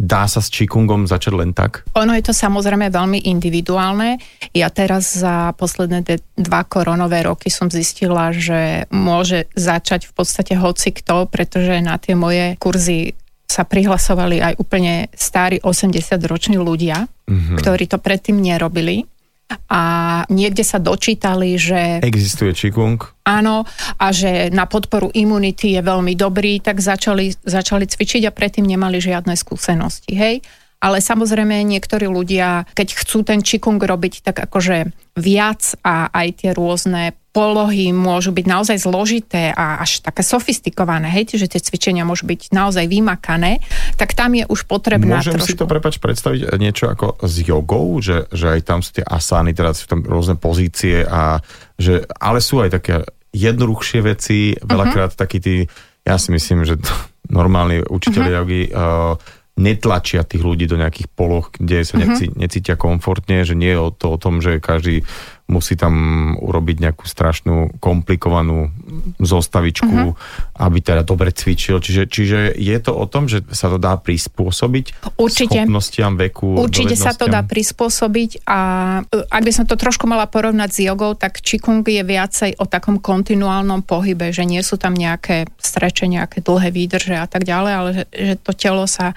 dá 0.00 0.24
sa 0.24 0.40
s 0.40 0.48
Qigongom 0.48 1.04
začať 1.04 1.36
len 1.36 1.52
tak? 1.52 1.84
Ono 1.92 2.16
je 2.16 2.24
to 2.24 2.32
samozrejme 2.32 2.88
veľmi 2.88 3.28
individuálne. 3.28 4.16
Ja 4.56 4.72
teraz 4.72 5.12
za 5.12 5.52
posledné 5.52 6.00
dva 6.38 6.64
koronové 6.64 7.28
roky 7.28 7.52
som 7.52 7.68
zistila, 7.68 8.32
že 8.32 8.88
môže 8.88 9.52
začať 9.52 10.08
v 10.08 10.12
podstate 10.16 10.56
hoci 10.56 10.96
kto, 10.96 11.28
pretože 11.28 11.84
na 11.84 12.00
tie 12.00 12.16
moje 12.16 12.56
kurzy 12.56 13.12
sa 13.44 13.66
prihlasovali 13.68 14.40
aj 14.40 14.54
úplne 14.56 15.12
starí 15.12 15.58
80-roční 15.60 16.56
ľudia, 16.56 17.04
mm-hmm. 17.04 17.56
ktorí 17.58 17.84
to 17.90 17.98
predtým 17.98 18.38
nerobili 18.38 19.04
a 19.48 19.82
niekde 20.28 20.60
sa 20.60 20.76
dočítali, 20.76 21.56
že... 21.56 22.04
Existuje 22.04 22.52
Qigong. 22.52 23.00
Áno, 23.24 23.64
a 23.96 24.06
že 24.12 24.52
na 24.52 24.68
podporu 24.68 25.08
imunity 25.16 25.76
je 25.76 25.80
veľmi 25.80 26.12
dobrý, 26.12 26.60
tak 26.60 26.84
začali, 26.84 27.32
začali 27.32 27.88
cvičiť 27.88 28.28
a 28.28 28.32
predtým 28.32 28.68
nemali 28.68 29.00
žiadne 29.00 29.32
skúsenosti, 29.32 30.12
hej. 30.12 30.44
Ale 30.78 31.02
samozrejme 31.02 31.66
niektorí 31.66 32.06
ľudia, 32.06 32.62
keď 32.74 32.88
chcú 33.02 33.26
ten 33.26 33.42
čikung 33.42 33.82
robiť 33.82 34.22
tak 34.22 34.38
akože 34.46 34.94
viac 35.18 35.74
a 35.82 36.06
aj 36.14 36.28
tie 36.38 36.50
rôzne 36.54 37.18
polohy 37.38 37.94
môžu 37.94 38.34
byť 38.34 38.46
naozaj 38.50 38.78
zložité 38.82 39.54
a 39.54 39.78
až 39.78 40.02
také 40.02 40.26
sofistikované, 40.26 41.06
hej, 41.12 41.38
že 41.38 41.46
tie 41.46 41.62
cvičenia 41.62 42.02
môžu 42.02 42.26
byť 42.26 42.50
naozaj 42.50 42.90
vymakané, 42.90 43.62
tak 43.94 44.18
tam 44.18 44.34
je 44.34 44.42
už 44.48 44.66
potrebná 44.66 45.22
Môžem 45.22 45.38
trošku... 45.38 45.54
si 45.54 45.54
to, 45.54 45.70
prepač, 45.70 46.02
predstaviť 46.02 46.58
niečo 46.58 46.90
ako 46.90 47.22
s 47.22 47.34
jogou, 47.46 48.00
že, 48.02 48.26
že 48.34 48.58
aj 48.58 48.60
tam 48.66 48.80
sú 48.82 48.98
tie 48.98 49.06
asány, 49.06 49.54
teda 49.54 49.70
sú 49.70 49.86
tam 49.86 50.02
rôzne 50.02 50.34
pozície 50.34 51.06
a 51.06 51.38
že, 51.78 52.02
ale 52.18 52.42
sú 52.42 52.58
aj 52.58 52.74
také 52.74 53.06
jednoduchšie 53.30 54.00
veci, 54.02 54.58
veľakrát 54.58 55.14
uh-huh. 55.14 55.22
takí 55.22 55.38
tí, 55.38 55.56
ja 56.02 56.18
si 56.18 56.34
myslím, 56.34 56.66
že 56.66 56.80
to, 56.80 56.90
normálni 57.38 57.84
učiteľi 57.86 58.30
uh-huh. 58.34 58.40
jogy 58.42 58.62
uh, 58.72 59.14
netlačia 59.58 60.22
tých 60.22 60.46
ľudí 60.46 60.70
do 60.70 60.78
nejakých 60.78 61.10
poloh, 61.10 61.50
kde 61.50 61.82
sa 61.82 61.98
mm-hmm. 61.98 62.38
necítia 62.38 62.78
komfortne, 62.78 63.42
že 63.42 63.58
nie 63.58 63.74
je 63.74 63.90
to 63.98 64.14
o 64.14 64.18
tom, 64.18 64.38
že 64.38 64.62
každý 64.62 65.02
musí 65.48 65.80
tam 65.80 65.94
urobiť 66.36 66.76
nejakú 66.84 67.08
strašnú 67.08 67.80
komplikovanú 67.80 68.68
zostavičku, 69.16 70.12
mm-hmm. 70.12 70.60
aby 70.60 70.78
teda 70.84 71.02
dobre 71.08 71.32
cvičil. 71.32 71.80
Čiže, 71.80 72.04
čiže 72.04 72.38
je 72.52 72.76
to 72.84 72.92
o 72.92 73.08
tom, 73.08 73.32
že 73.32 73.40
sa 73.56 73.72
to 73.72 73.80
dá 73.80 73.96
prispôsobiť 73.96 75.16
Určite. 75.16 75.64
schopnostiam 75.64 76.20
veku, 76.20 76.52
Určite 76.60 77.00
sa 77.00 77.16
to 77.16 77.32
dá 77.32 77.40
prispôsobiť 77.48 78.44
a 78.44 78.60
e, 79.08 79.24
ak 79.24 79.42
by 79.42 79.52
som 79.56 79.64
to 79.64 79.80
trošku 79.80 80.04
mala 80.04 80.28
porovnať 80.28 80.68
s 80.68 80.78
jogou, 80.84 81.16
tak 81.16 81.40
Qigong 81.40 81.80
je 81.80 82.04
viacej 82.04 82.60
o 82.60 82.68
takom 82.68 83.00
kontinuálnom 83.00 83.80
pohybe, 83.88 84.28
že 84.28 84.44
nie 84.44 84.60
sú 84.60 84.76
tam 84.76 84.92
nejaké 84.92 85.48
streče, 85.56 86.12
nejaké 86.12 86.44
dlhé 86.44 86.68
výdrže 86.76 87.16
a 87.16 87.24
tak 87.24 87.48
ďalej, 87.48 87.72
ale 87.72 87.90
že, 87.96 88.04
že 88.12 88.34
to 88.36 88.52
telo 88.52 88.84
sa 88.84 89.16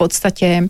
podstate 0.00 0.48
e, 0.56 0.64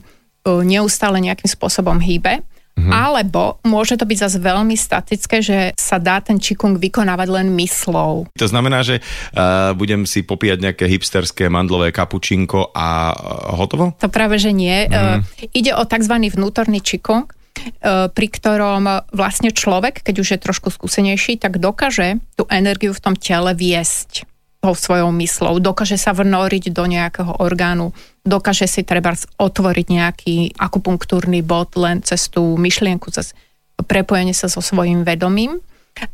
neustále 0.45 1.23
nejakým 1.23 1.47
spôsobom 1.47 2.03
hýbe. 2.03 2.43
Mm-hmm. 2.81 2.97
Alebo 2.97 3.61
môže 3.67 3.99
to 4.01 4.09
byť 4.09 4.19
zase 4.25 4.39
veľmi 4.41 4.73
statické, 4.73 5.45
že 5.45 5.59
sa 5.77 6.01
dá 6.01 6.23
ten 6.25 6.41
čikung 6.41 6.81
vykonávať 6.81 7.29
len 7.29 7.53
myslou. 7.61 8.31
To 8.33 8.47
znamená, 8.49 8.81
že 8.81 9.05
uh, 9.05 9.77
budem 9.77 10.09
si 10.09 10.25
popíjať 10.25 10.59
nejaké 10.65 10.85
hipsterské 10.89 11.53
mandlové 11.53 11.93
kapučinko 11.93 12.73
a 12.73 13.13
uh, 13.13 13.53
hotovo? 13.59 13.93
To 14.01 14.09
práve, 14.09 14.41
že 14.41 14.57
nie. 14.57 14.89
Mm. 14.89 14.97
Uh, 14.97 15.19
ide 15.53 15.77
o 15.77 15.85
tzv. 15.85 16.15
vnútorný 16.33 16.81
čikung, 16.81 17.29
uh, 17.29 18.09
pri 18.09 18.27
ktorom 18.33 19.13
vlastne 19.13 19.53
človek, 19.53 20.01
keď 20.01 20.15
už 20.17 20.29
je 20.33 20.39
trošku 20.41 20.73
skúsenejší, 20.73 21.37
tak 21.37 21.61
dokáže 21.61 22.23
tú 22.39 22.49
energiu 22.49 22.97
v 22.97 23.03
tom 23.03 23.15
tele 23.19 23.53
viesť 23.53 24.30
tou 24.61 24.77
svojou 24.77 25.09
myslou, 25.17 25.57
dokáže 25.57 25.97
sa 25.97 26.13
vnoriť 26.13 26.69
do 26.71 26.85
nejakého 26.85 27.41
orgánu, 27.41 27.97
dokáže 28.23 28.69
si 28.69 28.85
treba 28.85 29.17
otvoriť 29.41 29.87
nejaký 29.89 30.37
akupunktúrny 30.61 31.41
bod 31.41 31.73
len 31.81 32.05
cez 32.05 32.29
tú 32.29 32.61
myšlienku, 32.61 33.09
cez 33.09 33.33
prepojenie 33.81 34.37
sa 34.37 34.53
so 34.53 34.61
svojím 34.61 35.03
vedomím. 35.03 35.65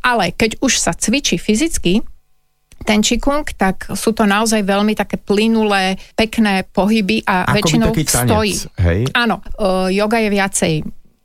Ale 0.00 0.30
keď 0.30 0.62
už 0.62 0.78
sa 0.78 0.94
cvičí 0.94 1.36
fyzicky, 1.36 2.06
ten 2.86 3.02
čikung, 3.02 3.42
tak 3.56 3.90
sú 3.98 4.14
to 4.14 4.28
naozaj 4.28 4.62
veľmi 4.62 4.94
také 4.94 5.18
plynulé, 5.18 5.98
pekné 6.14 6.62
pohyby 6.70 7.26
a 7.26 7.50
Ako 7.50 7.56
väčšinou 7.56 7.90
taký 7.90 8.04
tanec, 8.06 8.28
stojí. 8.30 8.54
Hej? 8.78 9.00
Áno, 9.16 9.42
uh, 9.58 9.90
yoga 9.90 10.22
je 10.22 10.30
viacej 10.30 10.74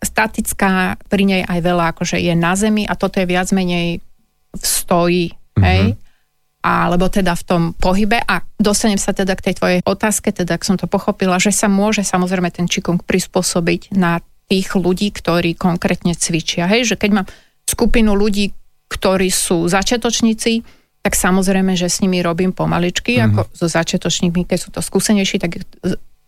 statická, 0.01 0.97
pri 1.05 1.23
nej 1.29 1.41
aj 1.45 1.59
veľa 1.61 1.93
akože 1.93 2.17
je 2.17 2.33
na 2.33 2.57
zemi 2.57 2.89
a 2.89 2.97
toto 2.97 3.21
je 3.21 3.29
viac 3.29 3.53
menej 3.53 4.01
v 4.51 4.63
stoji, 4.65 5.29
hej. 5.61 5.93
Alebo 6.61 7.09
teda 7.09 7.33
v 7.33 7.43
tom 7.43 7.61
pohybe 7.73 8.21
a 8.21 8.45
dostanem 8.61 9.01
sa 9.01 9.17
teda 9.17 9.33
k 9.33 9.49
tej 9.49 9.53
tvojej 9.57 9.79
otázke, 9.81 10.29
teda 10.29 10.61
ak 10.61 10.65
som 10.65 10.77
to 10.77 10.85
pochopila, 10.85 11.41
že 11.41 11.49
sa 11.49 11.65
môže 11.65 12.05
samozrejme 12.05 12.53
ten 12.53 12.69
čikung 12.69 13.01
prispôsobiť 13.01 13.97
na 13.97 14.21
tých 14.45 14.77
ľudí, 14.77 15.09
ktorí 15.09 15.57
konkrétne 15.57 16.13
cvičia. 16.13 16.69
Hej, 16.69 16.93
že 16.93 16.95
keď 17.01 17.09
mám 17.17 17.27
skupinu 17.65 18.13
ľudí, 18.13 18.53
ktorí 18.93 19.33
sú 19.33 19.65
začiatočníci, 19.71 20.61
tak 21.01 21.17
samozrejme, 21.17 21.73
že 21.73 21.89
s 21.89 22.05
nimi 22.05 22.21
robím 22.21 22.53
pomaličky, 22.53 23.17
mm-hmm. 23.17 23.31
ako 23.33 23.41
so 23.57 23.65
začiatočníkmi, 23.65 24.45
keď 24.45 24.59
sú 24.61 24.69
to 24.69 24.85
skúsenejší, 24.85 25.41
tak 25.41 25.65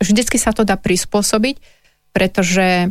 vždycky 0.02 0.42
sa 0.42 0.50
to 0.50 0.66
dá 0.66 0.82
prispôsobiť, 0.82 1.62
pretože 2.10 2.90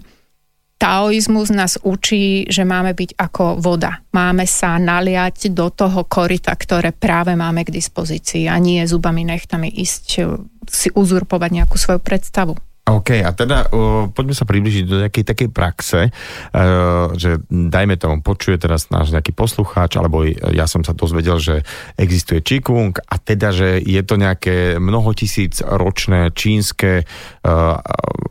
taoizmus 0.83 1.55
nás 1.55 1.79
učí, 1.87 2.51
že 2.51 2.67
máme 2.67 2.91
byť 2.99 3.15
ako 3.15 3.63
voda. 3.63 4.03
Máme 4.11 4.51
sa 4.51 4.83
naliať 4.83 5.55
do 5.55 5.71
toho 5.71 6.03
korita, 6.11 6.51
ktoré 6.59 6.91
práve 6.91 7.39
máme 7.39 7.63
k 7.63 7.71
dispozícii 7.71 8.51
a 8.51 8.59
nie 8.59 8.83
zubami 8.83 9.23
nechtami 9.23 9.71
ísť 9.71 10.27
si 10.67 10.89
uzurpovať 10.91 11.51
nejakú 11.55 11.79
svoju 11.79 12.03
predstavu. 12.03 12.59
OK, 12.83 13.23
a 13.23 13.31
teda 13.31 13.71
uh, 13.71 14.11
poďme 14.11 14.35
sa 14.35 14.43
približiť 14.43 14.85
do 14.91 15.07
nejakej 15.07 15.23
takej 15.23 15.49
praxe, 15.55 16.11
uh, 16.11 17.15
že 17.15 17.39
dajme 17.47 17.95
tomu, 17.95 18.27
počuje 18.27 18.59
teraz 18.59 18.91
náš 18.91 19.15
nejaký 19.15 19.31
poslucháč, 19.31 19.95
alebo 20.03 20.27
ja 20.27 20.67
som 20.67 20.83
sa 20.83 20.91
dozvedel, 20.91 21.39
že 21.39 21.63
existuje 21.95 22.43
Qigong 22.43 22.99
a 23.07 23.23
teda, 23.23 23.55
že 23.55 23.79
je 23.79 24.03
to 24.03 24.19
nejaké 24.19 24.83
mnohotisíc 24.83 25.63
ročné 25.63 26.35
čínske 26.35 27.07
uh, 27.07 27.79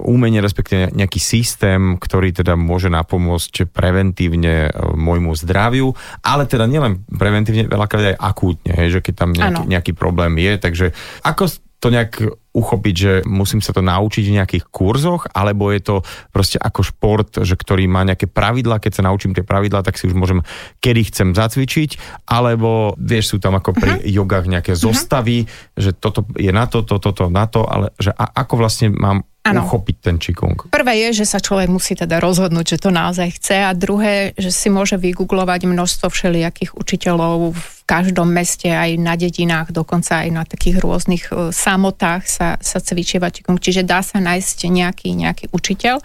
umenie, 0.04 0.44
respektíve 0.44 0.92
nejaký 1.00 1.24
systém, 1.24 1.96
ktorý 1.96 2.36
teda 2.36 2.60
môže 2.60 2.92
napomôcť 2.92 3.72
preventívne 3.72 4.68
uh, 4.68 4.92
môjmu 5.00 5.32
zdraviu, 5.32 5.96
ale 6.28 6.44
teda 6.44 6.68
nielen 6.68 7.08
preventívne, 7.08 7.72
veľakrát 7.72 8.14
aj 8.14 8.18
akútne, 8.20 8.76
hej, 8.76 9.00
že 9.00 9.04
keď 9.04 9.14
tam 9.16 9.32
nejaký, 9.32 9.64
nejaký 9.64 9.92
problém 9.96 10.36
je, 10.44 10.60
takže 10.60 10.86
ako 11.24 11.48
to 11.82 11.88
nejak 11.90 12.20
uchopiť, 12.52 12.96
že 12.96 13.14
musím 13.24 13.64
sa 13.64 13.72
to 13.72 13.80
naučiť 13.80 14.24
v 14.28 14.36
nejakých 14.42 14.64
kurzoch, 14.68 15.32
alebo 15.32 15.72
je 15.72 15.82
to 15.82 15.96
proste 16.36 16.60
ako 16.60 16.84
šport, 16.84 17.30
že 17.40 17.56
ktorý 17.56 17.88
má 17.88 18.04
nejaké 18.04 18.28
pravidla, 18.28 18.84
keď 18.84 19.00
sa 19.00 19.08
naučím 19.08 19.32
tie 19.32 19.48
pravidla, 19.48 19.88
tak 19.88 19.96
si 19.96 20.12
už 20.12 20.16
môžem, 20.16 20.44
kedy 20.84 21.08
chcem 21.08 21.32
zacvičiť, 21.32 22.22
alebo 22.28 23.00
vieš, 23.00 23.36
sú 23.36 23.38
tam 23.40 23.56
ako 23.56 23.72
pri 23.72 24.04
uh-huh. 24.04 24.12
jogách 24.12 24.52
nejaké 24.52 24.76
uh-huh. 24.76 24.84
zostavy, 24.92 25.48
že 25.80 25.96
toto 25.96 26.28
je 26.36 26.52
na 26.52 26.68
to, 26.68 26.84
toto, 26.84 27.16
toto, 27.16 27.32
na 27.32 27.48
to, 27.48 27.64
ale 27.64 27.96
že 27.96 28.12
a, 28.12 28.28
ako 28.44 28.60
vlastne 28.60 28.92
mám 28.92 29.24
ano. 29.42 29.66
uchopiť 29.66 29.98
ten 29.98 30.18
čikung? 30.22 30.54
Prvé 30.70 31.10
je, 31.10 31.24
že 31.24 31.26
sa 31.26 31.42
človek 31.42 31.70
musí 31.70 31.98
teda 31.98 32.22
rozhodnúť, 32.22 32.78
že 32.78 32.82
to 32.82 32.90
naozaj 32.94 33.34
chce 33.42 33.58
a 33.66 33.72
druhé, 33.74 34.38
že 34.38 34.54
si 34.54 34.70
môže 34.70 35.02
vygooglovať 35.02 35.66
množstvo 35.66 36.08
všelijakých 36.14 36.78
učiteľov 36.78 37.58
v 37.58 37.66
každom 37.90 38.30
meste, 38.30 38.70
aj 38.70 39.02
na 39.02 39.18
dedinách, 39.18 39.74
dokonca 39.74 40.24
aj 40.24 40.30
na 40.30 40.44
takých 40.46 40.80
rôznych 40.80 41.26
uh, 41.34 41.50
samotách 41.50 42.24
sa, 42.30 42.56
sa 42.62 42.78
cvičieva 42.80 43.34
čikung, 43.34 43.58
čiže 43.58 43.82
dá 43.82 44.06
sa 44.06 44.22
nájsť 44.22 44.58
nejaký, 44.70 45.10
nejaký 45.18 45.46
učiteľ 45.52 46.00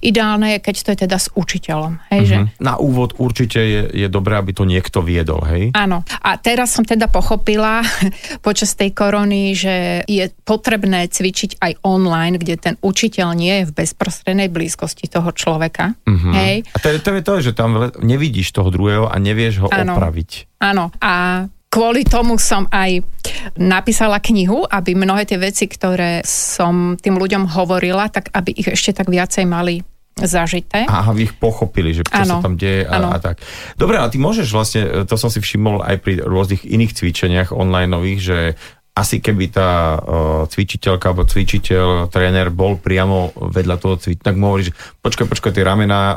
Ideálne 0.00 0.56
je, 0.56 0.58
keď 0.60 0.74
to 0.82 0.88
je 0.92 0.98
teda 1.08 1.18
s 1.18 1.28
učiteľom. 1.32 1.92
Hej, 2.12 2.20
uh-huh. 2.20 2.30
že? 2.30 2.36
Mhm. 2.36 2.48
Na 2.60 2.74
úvod 2.76 3.16
určite 3.16 3.60
je, 3.60 3.82
je 3.92 4.08
dobré, 4.08 4.36
aby 4.36 4.52
to 4.52 4.68
niekto 4.68 5.00
viedol, 5.00 5.42
hej? 5.48 5.72
Áno. 5.72 6.04
A 6.20 6.36
teraz 6.36 6.72
som 6.76 6.84
teda 6.84 7.08
pochopila 7.08 7.82
počas 8.46 8.76
tej 8.76 8.92
korony, 8.92 9.56
že 9.56 10.04
je 10.04 10.28
potrebné 10.44 11.08
cvičiť 11.08 11.62
aj 11.62 11.72
online, 11.84 12.36
kde 12.40 12.54
ten 12.56 12.74
učiteľ 12.80 13.28
nie 13.36 13.54
je 13.62 13.68
v 13.72 13.76
bezprostrednej 13.84 14.52
blízkosti 14.52 15.08
toho 15.08 15.32
človeka. 15.32 15.96
Uh-huh. 16.04 16.32
Hej. 16.36 16.68
A 16.72 16.76
to 16.78 16.88
je, 16.92 16.98
to 17.00 17.10
je 17.16 17.22
to, 17.22 17.34
že 17.40 17.52
tam 17.56 17.90
nevidíš 18.00 18.52
toho 18.52 18.68
druhého 18.68 19.08
a 19.08 19.16
nevieš 19.16 19.66
ho 19.66 19.68
Áno. 19.72 19.96
opraviť. 19.96 20.60
Áno. 20.60 20.88
A 21.00 21.44
kvôli 21.68 22.06
tomu 22.06 22.40
som 22.40 22.64
aj 22.72 23.04
napísala 23.60 24.22
knihu, 24.22 24.64
aby 24.64 24.96
mnohé 24.96 25.28
tie 25.28 25.36
veci, 25.36 25.68
ktoré 25.68 26.24
som 26.24 26.96
tým 26.96 27.20
ľuďom 27.20 27.52
hovorila, 27.52 28.08
tak 28.08 28.32
aby 28.32 28.54
ich 28.56 28.68
ešte 28.70 29.02
tak 29.02 29.12
viacej 29.12 29.44
mali 29.44 29.84
zažité. 30.16 30.88
A 30.88 31.12
aby 31.12 31.28
ich 31.28 31.36
pochopili, 31.36 31.92
že 31.92 32.00
čo 32.08 32.16
ano. 32.16 32.40
sa 32.40 32.48
tam 32.48 32.56
deje 32.56 32.88
a, 32.88 32.96
a 32.96 33.20
tak. 33.20 33.36
Dobre, 33.76 34.00
a 34.00 34.08
ty 34.08 34.16
môžeš 34.16 34.48
vlastne, 34.48 34.82
to 35.04 35.20
som 35.20 35.28
si 35.28 35.44
všimol 35.44 35.84
aj 35.84 36.00
pri 36.00 36.24
rôznych 36.24 36.64
iných 36.64 36.96
cvičeniach 36.96 37.52
online 37.52 37.92
nových, 37.92 38.20
že 38.24 38.38
asi 38.96 39.20
keby 39.20 39.52
tá 39.52 40.00
uh, 40.00 40.48
cvičiteľka 40.48 41.12
alebo 41.12 41.28
cvičiteľ, 41.28 42.08
tréner 42.08 42.48
bol 42.48 42.80
priamo 42.80 43.36
vedľa 43.52 43.76
toho 43.76 44.00
cvič, 44.00 44.24
tak 44.24 44.40
mu 44.40 44.48
hovorí, 44.48 44.72
že 44.72 44.76
počkaj, 45.04 45.28
počkaj, 45.28 45.52
tie 45.52 45.68
ramená 45.68 46.16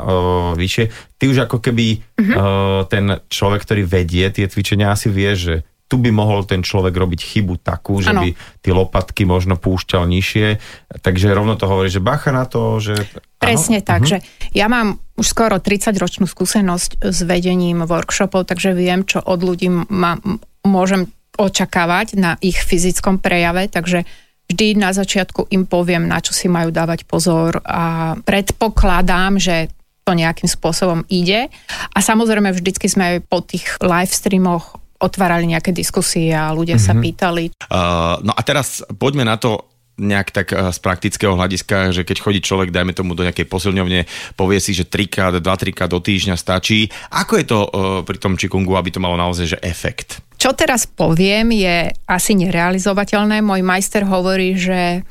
vyššie. 0.56 0.84
Ty 1.20 1.24
už 1.28 1.38
ako 1.44 1.60
keby 1.60 2.00
uh-huh. 2.00 2.24
uh, 2.24 2.80
ten 2.88 3.20
človek, 3.28 3.68
ktorý 3.68 3.84
vedie 3.84 4.24
tie 4.32 4.48
cvičenia, 4.48 4.96
asi 4.96 5.12
vie, 5.12 5.36
že 5.36 5.54
tu 5.90 5.98
by 5.98 6.14
mohol 6.14 6.46
ten 6.46 6.62
človek 6.62 6.94
robiť 6.94 7.20
chybu 7.20 7.66
takú, 7.66 7.98
že 7.98 8.14
Áno. 8.14 8.22
by 8.22 8.28
tie 8.62 8.72
lopatky 8.72 9.26
možno 9.26 9.58
púšťal 9.58 10.06
nižšie, 10.06 10.62
takže 11.02 11.34
rovno 11.34 11.58
to 11.58 11.66
hovorí, 11.66 11.90
že 11.90 11.98
bacha 11.98 12.30
na 12.30 12.46
to, 12.46 12.78
že... 12.78 12.94
Presne 13.42 13.82
áno, 13.82 13.88
tak, 13.90 14.00
mhm. 14.06 14.08
že 14.08 14.16
ja 14.54 14.70
mám 14.70 15.02
už 15.18 15.26
skoro 15.26 15.58
30-ročnú 15.58 16.30
skúsenosť 16.30 17.02
s 17.02 17.18
vedením 17.26 17.82
workshopov, 17.84 18.46
takže 18.46 18.72
viem, 18.72 19.02
čo 19.02 19.18
od 19.18 19.42
ľudí 19.42 19.66
ma, 19.68 20.16
môžem 20.62 21.10
očakávať 21.38 22.18
na 22.18 22.34
ich 22.40 22.58
fyzickom 22.58 23.22
prejave, 23.22 23.70
takže 23.70 24.06
vždy 24.50 24.78
na 24.78 24.90
začiatku 24.90 25.46
im 25.54 25.62
poviem, 25.66 26.10
na 26.10 26.18
čo 26.18 26.34
si 26.34 26.50
majú 26.50 26.74
dávať 26.74 27.06
pozor 27.06 27.62
a 27.62 28.14
predpokladám, 28.18 29.38
že 29.38 29.70
to 30.02 30.16
nejakým 30.16 30.50
spôsobom 30.50 31.06
ide. 31.06 31.46
A 31.94 31.98
samozrejme 32.02 32.50
vždycky 32.50 32.90
sme 32.90 33.04
aj 33.04 33.16
po 33.30 33.46
tých 33.46 33.78
live 33.78 34.10
streamoch 34.10 34.80
otvárali 35.00 35.48
nejaké 35.48 35.72
diskusie 35.72 36.34
a 36.34 36.52
ľudia 36.52 36.76
mm-hmm. 36.76 36.98
sa 36.98 37.04
pýtali, 37.04 37.44
Uh, 37.70 38.18
no 38.26 38.34
a 38.34 38.42
teraz 38.42 38.82
poďme 38.98 39.22
na 39.22 39.38
to 39.38 39.69
nejak 40.00 40.28
tak 40.32 40.48
uh, 40.56 40.72
z 40.72 40.78
praktického 40.80 41.36
hľadiska, 41.36 41.92
že 41.92 42.02
keď 42.08 42.16
chodí 42.24 42.40
človek, 42.40 42.72
dajme 42.72 42.96
tomu 42.96 43.12
do 43.12 43.22
nejakej 43.22 43.44
posilňovne, 43.44 44.08
povie 44.34 44.58
si, 44.58 44.72
že 44.72 44.88
trikrát, 44.88 45.36
dva, 45.36 45.54
trikrát 45.60 45.92
do 45.92 46.00
týždňa 46.00 46.40
stačí. 46.40 46.88
Ako 47.12 47.36
je 47.36 47.44
to 47.44 47.58
uh, 47.60 47.68
pri 48.02 48.16
tom 48.16 48.40
čikungu, 48.40 48.74
aby 48.80 48.88
to 48.88 48.98
malo 49.04 49.20
naozaj 49.20 49.56
že 49.56 49.58
efekt? 49.60 50.24
Čo 50.40 50.56
teraz 50.56 50.88
poviem 50.88 51.52
je 51.52 51.92
asi 52.08 52.32
nerealizovateľné. 52.32 53.44
Môj 53.44 53.60
majster 53.60 54.08
hovorí, 54.08 54.56
že 54.56 55.04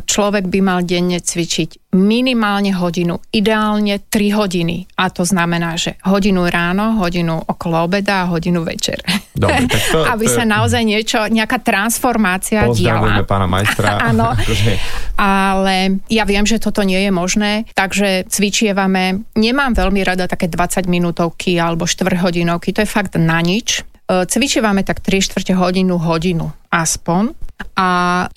človek 0.00 0.46
by 0.46 0.60
mal 0.62 0.80
denne 0.80 1.18
cvičiť 1.18 1.90
minimálne 1.96 2.70
hodinu, 2.70 3.18
ideálne 3.32 3.98
3 3.98 4.12
hodiny. 4.30 4.86
A 4.94 5.08
to 5.08 5.24
znamená, 5.24 5.74
že 5.74 5.96
hodinu 6.04 6.46
ráno, 6.46 7.00
hodinu 7.00 7.40
okolo 7.40 7.82
obeda 7.82 8.22
a 8.22 8.30
hodinu 8.30 8.62
večer. 8.62 9.00
Dobre, 9.32 9.66
tak 9.66 9.82
to- 9.90 10.04
Aby 10.12 10.28
to 10.28 10.36
sa 10.36 10.44
naozaj 10.44 10.82
niečo, 10.84 11.18
nejaká 11.26 11.58
transformácia 11.58 12.62
diala. 12.70 13.24
pána 13.24 13.48
majstra. 13.48 13.98
Áno. 14.12 14.30
Akože- 14.36 14.76
Ale 15.16 16.04
ja 16.06 16.22
viem, 16.22 16.44
že 16.44 16.60
toto 16.60 16.84
nie 16.84 17.00
je 17.00 17.10
možné, 17.10 17.52
takže 17.72 18.28
cvičievame. 18.28 19.24
Nemám 19.34 19.72
veľmi 19.72 20.04
rada 20.04 20.28
také 20.28 20.46
20 20.46 20.86
minútovky 20.86 21.56
alebo 21.56 21.88
4 21.88 22.06
hodinovky, 22.14 22.70
to 22.70 22.84
je 22.84 22.88
fakt 22.88 23.16
na 23.16 23.40
nič. 23.40 23.80
E, 24.06 24.28
Cvičievame 24.28 24.84
tak 24.84 25.00
3 25.00 25.18
čtvrte 25.18 25.56
hodinu, 25.56 25.96
hodinu 25.96 26.52
aspoň. 26.68 27.45
A 27.76 27.88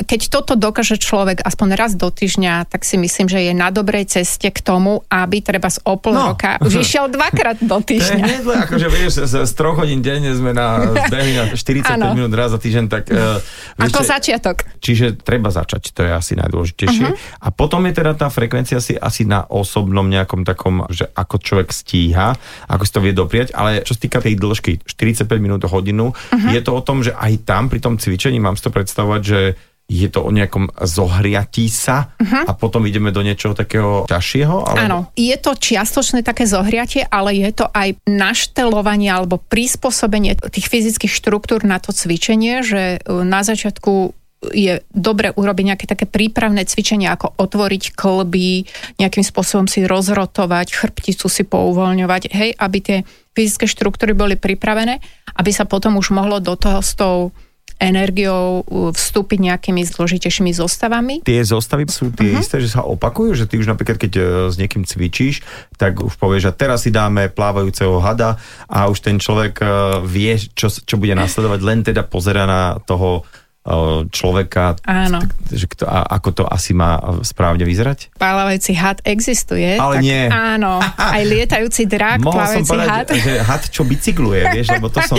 keď 0.04 0.32
toto 0.32 0.60
dokáže 0.60 1.00
človek 1.00 1.44
aspoň 1.44 1.76
raz 1.76 1.96
do 1.96 2.12
týždňa, 2.12 2.68
tak 2.68 2.84
si 2.84 3.00
myslím, 3.00 3.28
že 3.28 3.40
je 3.40 3.54
na 3.56 3.72
dobrej 3.72 4.08
ceste 4.12 4.48
k 4.52 4.60
tomu, 4.60 5.04
aby 5.08 5.40
treba 5.40 5.72
z 5.72 5.80
o 5.88 5.96
pol 5.96 6.12
No. 6.12 6.36
roka 6.36 6.60
už 6.60 6.84
išiel 6.84 7.08
dvakrát 7.08 7.60
do 7.64 7.80
To 7.80 7.88
je 7.88 8.00
týždňa. 8.00 8.24
hneď, 8.24 8.42
zle, 8.44 8.56
akože 8.68 8.88
vieš, 8.92 9.12
z, 9.28 9.34
z 9.48 9.52
troch 9.56 9.80
hodín 9.80 10.04
denne 10.04 10.32
sme 10.36 10.52
na 10.52 10.92
na 10.92 11.44
45 11.52 11.88
Áno. 11.88 12.16
minút 12.16 12.32
raz 12.36 12.52
za 12.52 12.60
týždeň, 12.60 12.86
tak... 12.92 13.12
Uh, 13.12 13.40
Ako 13.80 14.04
začiatok. 14.04 14.68
Čiže 14.84 15.20
treba 15.20 15.52
začať, 15.52 15.92
to 15.96 16.04
je 16.04 16.12
asi 16.12 16.34
najdôležitejšie. 16.36 17.08
Uh-huh. 17.08 17.44
A 17.44 17.48
potom 17.52 17.84
je 17.88 17.94
teda 17.96 18.16
tá 18.16 18.28
frekvencia 18.28 18.84
si 18.84 19.00
asi 19.00 19.24
na 19.24 19.48
osobnom 19.48 20.04
nejakom 20.08 20.44
takom, 20.44 20.84
že 20.92 21.08
ako 21.16 21.36
človek 21.40 21.70
stíha, 21.72 22.36
ako 22.68 22.84
si 22.84 22.92
to 22.92 23.00
vie 23.00 23.14
dopriať, 23.16 23.56
ale 23.56 23.84
čo 23.88 23.96
sa 23.96 24.02
týka 24.04 24.20
tej 24.20 24.36
dĺžky, 24.36 24.84
45 24.84 25.28
minút 25.40 25.64
hodinu, 25.64 26.12
uh-huh. 26.12 26.52
je 26.52 26.60
to 26.60 26.72
o 26.76 26.82
tom, 26.84 27.04
že 27.04 27.16
aj 27.16 27.48
tam 27.48 27.72
pri 27.72 27.80
tom 27.80 27.96
cvičení 27.96 28.40
mám 28.40 28.60
si 28.60 28.64
to 28.68 28.72
predstavovať, 29.10 29.22
že 29.26 29.42
je 29.90 30.06
to 30.06 30.22
o 30.22 30.30
nejakom 30.30 30.70
zohriatí 30.86 31.66
sa 31.66 32.14
uh-huh. 32.14 32.46
a 32.46 32.54
potom 32.54 32.86
ideme 32.86 33.10
do 33.10 33.26
niečoho 33.26 33.58
takého 33.58 34.06
ťažšieho? 34.06 34.56
Alebo... 34.70 34.78
Áno, 34.86 35.00
je 35.18 35.34
to 35.42 35.58
čiastočné 35.58 36.22
také 36.22 36.46
zohriatie, 36.46 37.10
ale 37.10 37.34
je 37.34 37.50
to 37.50 37.66
aj 37.74 37.98
naštelovanie 38.06 39.10
alebo 39.10 39.42
prispôsobenie 39.42 40.38
tých 40.54 40.70
fyzických 40.70 41.10
štruktúr 41.10 41.66
na 41.66 41.82
to 41.82 41.90
cvičenie, 41.90 42.62
že 42.62 43.02
e, 43.02 43.26
na 43.26 43.42
začiatku 43.42 44.14
je 44.54 44.86
dobre 44.94 45.34
urobiť 45.34 45.66
nejaké 45.74 45.86
také 45.90 46.06
prípravné 46.06 46.70
cvičenie, 46.70 47.10
ako 47.10 47.34
otvoriť 47.42 47.98
klby, 47.98 48.70
nejakým 49.02 49.26
spôsobom 49.26 49.66
si 49.66 49.90
rozrotovať, 49.90 50.70
chrbticu 50.70 51.28
si 51.28 51.44
pouvoľňovať, 51.50 52.30
hej, 52.30 52.54
aby 52.56 52.78
tie 52.78 52.98
fyzické 53.34 53.66
štruktúry 53.66 54.14
boli 54.14 54.38
pripravené, 54.38 55.02
aby 55.34 55.50
sa 55.50 55.66
potom 55.66 55.98
už 55.98 56.14
mohlo 56.14 56.38
do 56.38 56.54
toho 56.54 56.80
s 56.80 56.94
tou 56.94 57.34
energiou 57.80 58.68
vstúpiť 58.92 59.40
nejakými 59.40 59.88
zložitejšími 59.88 60.52
zostavami. 60.52 61.24
tie 61.24 61.40
zostavy 61.40 61.88
sú 61.88 62.12
tie 62.12 62.36
uh-huh. 62.36 62.44
isté, 62.44 62.60
že 62.60 62.76
sa 62.76 62.84
opakujú, 62.84 63.32
že 63.40 63.48
ty 63.48 63.56
už 63.56 63.72
napríklad, 63.72 63.96
keď 63.96 64.12
e, 64.20 64.24
s 64.52 64.60
niekým 64.60 64.84
cvičíš, 64.84 65.42
tak 65.80 66.04
už 66.04 66.20
povieš, 66.20 66.52
že 66.52 66.54
teraz 66.60 66.84
si 66.84 66.92
dáme 66.92 67.32
plávajúceho 67.32 68.04
hada 68.04 68.36
a 68.68 68.92
už 68.92 69.00
ten 69.00 69.16
človek 69.16 69.64
e, 69.64 69.68
vie, 70.04 70.36
čo, 70.52 70.68
čo 70.68 71.00
bude 71.00 71.16
nasledovať, 71.16 71.60
len 71.64 71.80
teda 71.88 72.04
pozera 72.04 72.44
na 72.44 72.84
toho 72.84 73.24
e, 73.64 74.04
človeka, 74.12 74.76
Áno. 74.84 75.24
že 75.48 75.72
kto, 75.72 75.88
a, 75.88 76.04
ako 76.20 76.30
to 76.36 76.44
asi 76.52 76.76
má 76.76 77.00
správne 77.24 77.64
vyzerať? 77.64 78.12
Plávajúci 78.20 78.76
had 78.76 79.00
existuje. 79.08 79.80
Ale 79.80 80.04
tak 80.04 80.04
nie. 80.04 80.28
Áno, 80.28 80.84
aj 81.00 81.24
lietajúci 81.24 81.88
drak, 81.88 82.20
plávajúci 82.28 82.76
had. 82.76 83.08
že 83.16 83.40
had, 83.40 83.64
čo 83.72 83.88
bicykluje, 83.88 84.52
vieš, 84.52 84.68
lebo 84.76 84.92
to 84.92 85.00
som... 85.08 85.16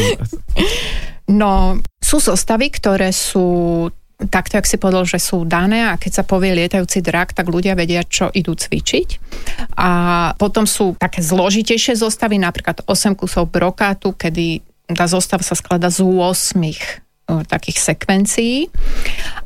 No, 1.30 1.78
sú 2.10 2.18
zostavy, 2.18 2.74
ktoré 2.74 3.14
sú 3.14 3.86
takto, 4.26 4.58
jak 4.58 4.66
si 4.66 4.76
povedal, 4.76 5.06
že 5.06 5.22
sú 5.22 5.46
dané 5.46 5.86
a 5.86 5.94
keď 5.94 6.20
sa 6.20 6.24
povie 6.26 6.52
lietajúci 6.58 7.00
drak, 7.00 7.32
tak 7.32 7.46
ľudia 7.46 7.78
vedia, 7.78 8.02
čo 8.02 8.28
idú 8.34 8.52
cvičiť. 8.58 9.08
A 9.78 9.90
potom 10.34 10.66
sú 10.66 10.98
také 10.98 11.22
zložitejšie 11.22 11.94
zostavy, 11.94 12.36
napríklad 12.36 12.82
8 12.84 13.14
kusov 13.14 13.48
brokátu, 13.48 14.12
kedy 14.12 14.60
tá 14.90 15.06
zostava 15.06 15.46
sa 15.46 15.54
skladá 15.54 15.86
z 15.86 16.02
8 16.02 16.58
e, 16.66 16.74
takých 17.46 17.78
sekvencií. 17.78 18.66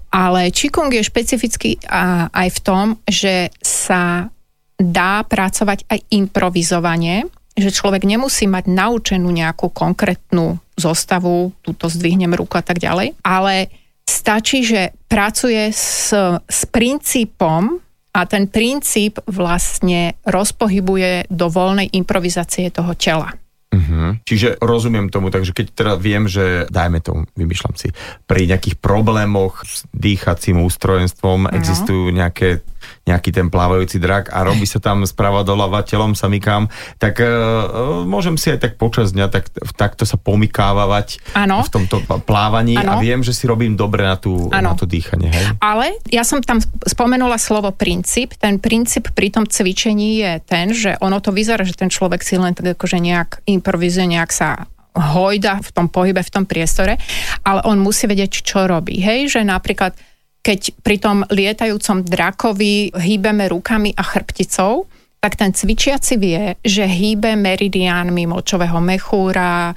Ale 0.09 0.49
Qigong 0.49 0.95
je 0.95 1.05
špecifický 1.05 1.85
aj 2.31 2.49
v 2.49 2.61
tom, 2.63 2.87
že 3.05 3.51
sa 3.59 4.31
dá 4.79 5.27
pracovať 5.27 5.91
aj 5.91 5.99
improvizovanie, 6.15 7.27
že 7.59 7.75
človek 7.75 8.07
nemusí 8.07 8.47
mať 8.47 8.71
naučenú 8.71 9.31
nejakú 9.31 9.75
konkrétnu 9.75 10.64
zostavu, 10.75 11.55
túto 11.63 11.87
zdvihnem 11.87 12.35
ruku 12.35 12.59
a 12.59 12.65
tak 12.67 12.83
ďalej, 12.83 13.15
ale 13.23 13.71
stačí, 14.05 14.67
že 14.67 14.93
pracuje 15.07 15.71
s, 15.71 16.13
s 16.45 16.61
princípom 16.69 17.79
a 18.15 18.21
ten 18.31 18.47
princíp 18.47 19.19
vlastne 19.27 20.15
rozpohybuje 20.23 21.31
do 21.31 21.51
voľnej 21.51 21.91
improvizácie 21.95 22.71
toho 22.71 22.95
tela. 22.95 23.35
Uh-huh. 23.75 24.15
Čiže 24.23 24.63
rozumiem 24.63 25.11
tomu, 25.11 25.35
takže 25.35 25.51
keď 25.51 25.67
teda 25.75 25.93
viem, 25.99 26.31
že 26.31 26.71
dajme 26.71 27.03
tomu, 27.03 27.27
vymýšľam 27.35 27.75
si, 27.75 27.91
pri 28.31 28.47
nejakých 28.47 28.79
problémoch 28.79 29.67
s 29.67 29.83
dýchacím 29.91 30.63
ústrojenstvom 30.63 31.51
no. 31.51 31.53
existujú 31.53 32.15
nejaké 32.15 32.63
nejaký 33.05 33.31
ten 33.31 33.53
plávajúci 33.53 34.01
drak 34.01 34.33
a 34.33 34.43
robí 34.45 34.65
sa 34.65 34.81
tam 34.81 35.05
správa 35.05 35.45
doľava, 35.45 35.85
telom 35.85 36.17
sa 36.17 36.31
mykám, 36.33 36.69
tak 36.97 37.21
uh, 37.21 38.03
môžem 38.09 38.41
si 38.41 38.49
aj 38.51 38.59
tak 38.65 38.73
počas 38.81 39.13
dňa 39.13 39.27
tak, 39.29 39.53
takto 39.77 40.09
sa 40.09 40.17
pomykávavať 40.17 41.37
Áno. 41.37 41.65
v 41.65 41.71
tomto 41.71 42.01
plávaní 42.25 42.81
a 42.81 42.97
Áno. 42.97 43.05
viem, 43.05 43.21
že 43.21 43.37
si 43.37 43.45
robím 43.45 43.77
dobre 43.77 44.05
na, 44.05 44.17
tú, 44.17 44.49
na 44.49 44.73
to 44.73 44.89
dýchanie. 44.89 45.29
Hej? 45.29 45.47
Ale 45.61 45.97
ja 46.09 46.25
som 46.25 46.41
tam 46.41 46.61
spomenula 46.85 47.37
slovo 47.37 47.71
princíp. 47.75 48.37
Ten 48.41 48.57
princíp 48.57 49.13
pri 49.13 49.29
tom 49.29 49.45
cvičení 49.45 50.25
je 50.25 50.33
ten, 50.45 50.73
že 50.73 50.97
ono 51.05 51.21
to 51.21 51.31
vyzerá, 51.35 51.63
že 51.63 51.77
ten 51.77 51.93
človek 51.93 52.25
si 52.25 52.41
len 52.41 52.57
tak 52.57 52.77
akože 52.77 52.99
nejak 53.01 53.45
improvizuje, 53.45 54.09
nejak 54.09 54.33
sa 54.33 54.69
hojda 54.95 55.59
v 55.59 55.71
tom 55.75 55.87
pohybe, 55.91 56.23
v 56.23 56.33
tom 56.33 56.45
priestore, 56.47 57.03
ale 57.43 57.61
on 57.67 57.83
musí 57.83 58.07
vedieť, 58.07 58.47
čo 58.47 58.71
robí. 58.71 59.03
Hej, 59.03 59.35
že 59.35 59.41
napríklad 59.43 59.99
keď 60.45 60.61
pri 60.85 61.01
tom 61.01 61.25
lietajúcom 61.25 62.05
drakovi 62.05 62.93
hýbeme 62.93 63.49
rukami 63.49 63.97
a 63.97 64.05
chrbticou, 64.05 64.85
tak 65.25 65.41
ten 65.41 65.57
cvičiaci 65.57 66.15
vie, 66.21 66.53
že 66.61 66.85
hýbe 66.85 67.33
meridiánmi 67.33 68.29
močového 68.29 68.77
mechúra, 68.85 69.73
e, 69.73 69.75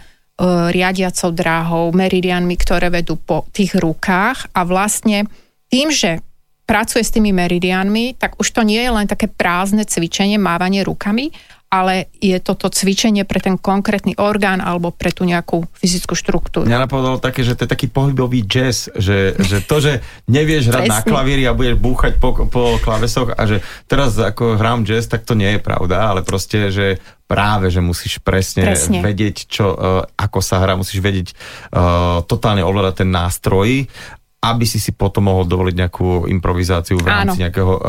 riadiacou 0.75 1.31
dráhou, 1.31 1.95
meridiánmi, 1.95 2.59
ktoré 2.59 2.91
vedú 2.91 3.15
po 3.15 3.47
tých 3.55 3.79
rukách 3.79 4.51
a 4.51 4.67
vlastne 4.67 5.23
tým, 5.71 5.87
že 5.87 6.19
pracuje 6.67 6.99
s 6.99 7.15
tými 7.15 7.31
meridiánmi, 7.31 8.19
tak 8.19 8.35
už 8.35 8.51
to 8.51 8.67
nie 8.67 8.83
je 8.83 8.91
len 8.91 9.07
také 9.07 9.31
prázdne 9.31 9.87
cvičenie, 9.87 10.35
mávanie 10.35 10.83
rukami, 10.83 11.31
ale 11.67 12.07
je 12.23 12.39
toto 12.39 12.71
cvičenie 12.71 13.27
pre 13.27 13.43
ten 13.43 13.59
konkrétny 13.59 14.15
orgán 14.15 14.63
alebo 14.63 14.95
pre 14.95 15.11
tú 15.11 15.27
nejakú 15.27 15.67
fyzickú 15.75 16.15
štruktúru. 16.15 16.63
Mňa 16.63 16.87
napadlo 16.87 17.19
také, 17.19 17.43
že 17.43 17.59
to 17.59 17.67
je 17.67 17.73
taký 17.75 17.87
pohybový 17.91 18.47
jazz, 18.47 18.87
že, 18.95 19.35
že 19.35 19.59
to, 19.59 19.83
že 19.83 19.99
nevieš 20.31 20.71
hrať 20.71 20.87
na 20.87 20.99
klavíri 21.03 21.43
a 21.43 21.51
budeš 21.51 21.75
búchať 21.75 22.23
po, 22.23 22.47
po 22.47 22.79
klavesoch 22.79 23.35
a 23.35 23.43
že 23.43 23.59
teraz 23.83 24.15
ako 24.15 24.55
hrám 24.55 24.87
jazz, 24.87 25.11
tak 25.11 25.27
to 25.27 25.35
nie 25.35 25.55
je 25.55 25.59
pravda, 25.59 26.07
ale 26.07 26.23
proste, 26.23 26.71
že 26.71 27.03
práve, 27.27 27.67
že 27.67 27.83
musíš 27.83 28.23
presne, 28.23 28.63
Presne. 28.63 29.03
vedieť, 29.03 29.51
čo, 29.51 29.75
uh, 29.75 30.07
ako 30.15 30.39
sa 30.39 30.63
hrá, 30.63 30.79
musíš 30.79 31.03
vedieť 31.03 31.35
uh, 31.75 32.23
totálne 32.23 32.63
ovládať 32.63 33.03
ten 33.03 33.09
nástroj 33.11 33.91
aby 34.37 34.69
si 34.69 34.77
si 34.77 34.93
potom 34.93 35.33
mohol 35.33 35.49
dovoliť 35.49 35.75
nejakú 35.75 36.29
improvizáciu 36.29 37.01
v 37.01 37.09
rámci 37.09 37.41
Áno. 37.41 37.49
nejakého 37.49 37.73
uh, 37.73 37.81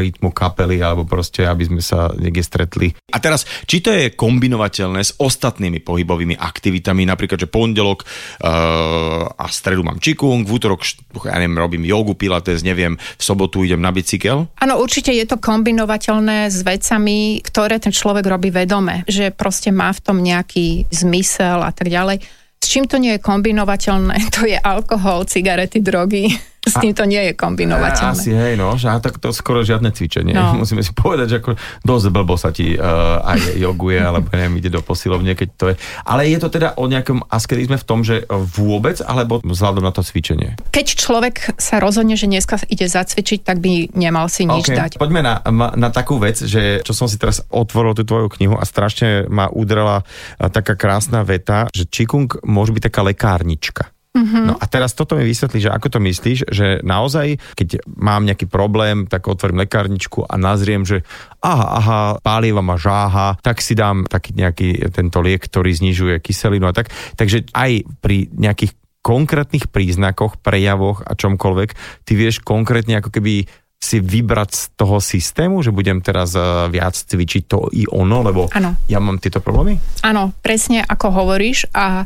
rytmu 0.00 0.32
kapely 0.32 0.80
alebo 0.80 1.04
proste, 1.04 1.44
aby 1.44 1.68
sme 1.68 1.82
sa 1.84 2.08
niekde 2.16 2.40
stretli. 2.40 2.88
A 3.12 3.20
teraz, 3.20 3.44
či 3.68 3.84
to 3.84 3.92
je 3.92 4.16
kombinovateľné 4.16 5.00
s 5.04 5.12
ostatnými 5.20 5.84
pohybovými 5.84 6.40
aktivitami, 6.40 7.04
napríklad, 7.04 7.44
že 7.44 7.52
pondelok 7.52 8.08
uh, 8.08 9.28
a 9.28 9.44
stredu 9.52 9.84
mám 9.84 10.00
čikung, 10.00 10.48
v 10.48 10.50
útorok, 10.56 10.80
ja 11.28 11.36
neviem, 11.36 11.60
robím 11.60 11.84
jogu, 11.84 12.16
pilates, 12.16 12.64
neviem, 12.64 12.96
v 12.96 13.22
sobotu 13.22 13.60
idem 13.60 13.84
na 13.84 13.92
bicykel? 13.92 14.48
Áno, 14.56 14.80
určite 14.80 15.12
je 15.12 15.28
to 15.28 15.36
kombinovateľné 15.36 16.48
s 16.48 16.64
vecami, 16.64 17.44
ktoré 17.44 17.76
ten 17.76 17.92
človek 17.92 18.24
robí 18.24 18.48
vedome, 18.48 19.04
že 19.04 19.36
proste 19.36 19.68
má 19.68 19.92
v 19.92 20.00
tom 20.00 20.16
nejaký 20.24 20.88
zmysel 20.88 21.60
a 21.60 21.70
tak 21.76 21.92
ďalej. 21.92 22.39
S 22.60 22.68
čím 22.68 22.84
to 22.84 23.00
nie 23.00 23.16
je 23.16 23.24
kombinovateľné, 23.24 24.16
to 24.36 24.44
je 24.44 24.60
alkohol, 24.60 25.24
cigarety, 25.24 25.80
drogy. 25.80 26.28
S 26.70 26.78
tým 26.78 26.94
to 26.94 27.04
nie 27.04 27.20
je 27.30 27.32
kombinovateľné. 27.34 28.14
Asi 28.14 28.30
hej, 28.30 28.54
no, 28.54 28.78
že 28.78 28.88
tak 29.02 29.18
to 29.18 29.34
skoro 29.34 29.66
žiadne 29.66 29.90
cvičenie. 29.90 30.32
No. 30.32 30.56
Musíme 30.62 30.80
si 30.86 30.94
povedať, 30.94 31.26
že 31.26 31.36
ako 31.42 31.58
dosť 31.82 32.06
blbo 32.14 32.34
sa 32.38 32.54
ti 32.54 32.78
uh, 32.78 33.20
aj 33.26 33.58
joguje, 33.58 33.98
alebo 33.98 34.30
neviem, 34.30 34.62
ide 34.62 34.70
do 34.70 34.80
posilovne, 34.80 35.34
keď 35.34 35.48
to 35.58 35.64
je. 35.72 35.74
Ale 36.06 36.30
je 36.30 36.38
to 36.38 36.48
teda 36.48 36.78
o 36.78 36.86
nejakom 36.86 37.26
askedizme 37.26 37.76
v 37.76 37.84
tom, 37.84 38.06
že 38.06 38.24
vôbec, 38.30 39.02
alebo 39.02 39.42
vzhľadom 39.42 39.82
na 39.82 39.92
to 39.92 40.06
cvičenie? 40.06 40.54
Keď 40.70 40.86
človek 40.94 41.58
sa 41.58 41.82
rozhodne, 41.82 42.14
že 42.14 42.30
dneska 42.30 42.62
ide 42.70 42.86
zacvičiť, 42.86 43.42
tak 43.42 43.58
by 43.58 43.92
nemal 43.96 44.30
si 44.30 44.46
nič 44.46 44.70
okay. 44.70 44.78
dať. 44.78 44.90
Poďme 45.00 45.26
na, 45.26 45.34
na 45.74 45.88
takú 45.90 46.22
vec, 46.22 46.38
že 46.38 46.84
čo 46.86 46.92
som 46.94 47.10
si 47.10 47.18
teraz 47.18 47.42
otvoril 47.50 47.96
tú 47.98 48.06
tvoju 48.06 48.30
knihu 48.38 48.54
a 48.56 48.64
strašne 48.64 49.26
ma 49.26 49.50
udrela 49.50 50.06
taká 50.38 50.78
krásna 50.78 51.26
veta, 51.26 51.66
že 51.74 51.88
Čikung 51.88 52.30
môže 52.46 52.72
byť 52.72 52.82
taká 52.90 53.00
lekárnička. 53.02 53.82
Mm-hmm. 54.10 54.44
No 54.50 54.54
a 54.58 54.64
teraz 54.66 54.90
toto 54.98 55.14
mi 55.14 55.22
vysvetlí, 55.22 55.62
že 55.62 55.70
ako 55.70 55.86
to 55.86 55.98
myslíš, 56.02 56.50
že 56.50 56.82
naozaj, 56.82 57.38
keď 57.54 57.86
mám 57.94 58.26
nejaký 58.26 58.50
problém, 58.50 59.06
tak 59.06 59.30
otvorím 59.30 59.62
lekárničku 59.62 60.26
a 60.26 60.34
nazriem, 60.34 60.82
že 60.82 61.06
aha, 61.38 61.66
aha, 61.78 62.00
pálieva 62.18 62.58
ma 62.58 62.74
žáha, 62.74 63.38
tak 63.38 63.62
si 63.62 63.78
dám 63.78 64.10
taký 64.10 64.34
nejaký 64.34 64.90
tento 64.90 65.22
liek, 65.22 65.46
ktorý 65.46 65.70
znižuje 65.70 66.18
kyselinu 66.18 66.66
a 66.66 66.74
tak. 66.74 66.90
Takže 67.14 67.54
aj 67.54 67.86
pri 68.02 68.26
nejakých 68.34 68.74
konkrétnych 69.00 69.70
príznakoch, 69.70 70.42
prejavoch 70.42 71.06
a 71.06 71.14
čomkoľvek, 71.14 71.70
ty 72.02 72.12
vieš 72.18 72.42
konkrétne 72.42 72.98
ako 72.98 73.14
keby 73.14 73.46
si 73.80 73.96
vybrať 73.96 74.50
z 74.52 74.62
toho 74.76 75.00
systému, 75.00 75.64
že 75.64 75.72
budem 75.72 76.04
teraz 76.04 76.36
eh, 76.36 76.44
viac 76.68 76.92
cvičiť 76.92 77.42
to 77.48 77.72
i 77.72 77.88
ono, 77.88 78.20
lebo 78.20 78.52
ano. 78.52 78.76
ja 78.84 79.00
mám 79.00 79.16
tieto 79.16 79.40
problémy? 79.40 79.80
Áno, 80.04 80.36
presne 80.44 80.84
ako 80.84 81.24
hovoríš 81.24 81.72
a 81.72 82.04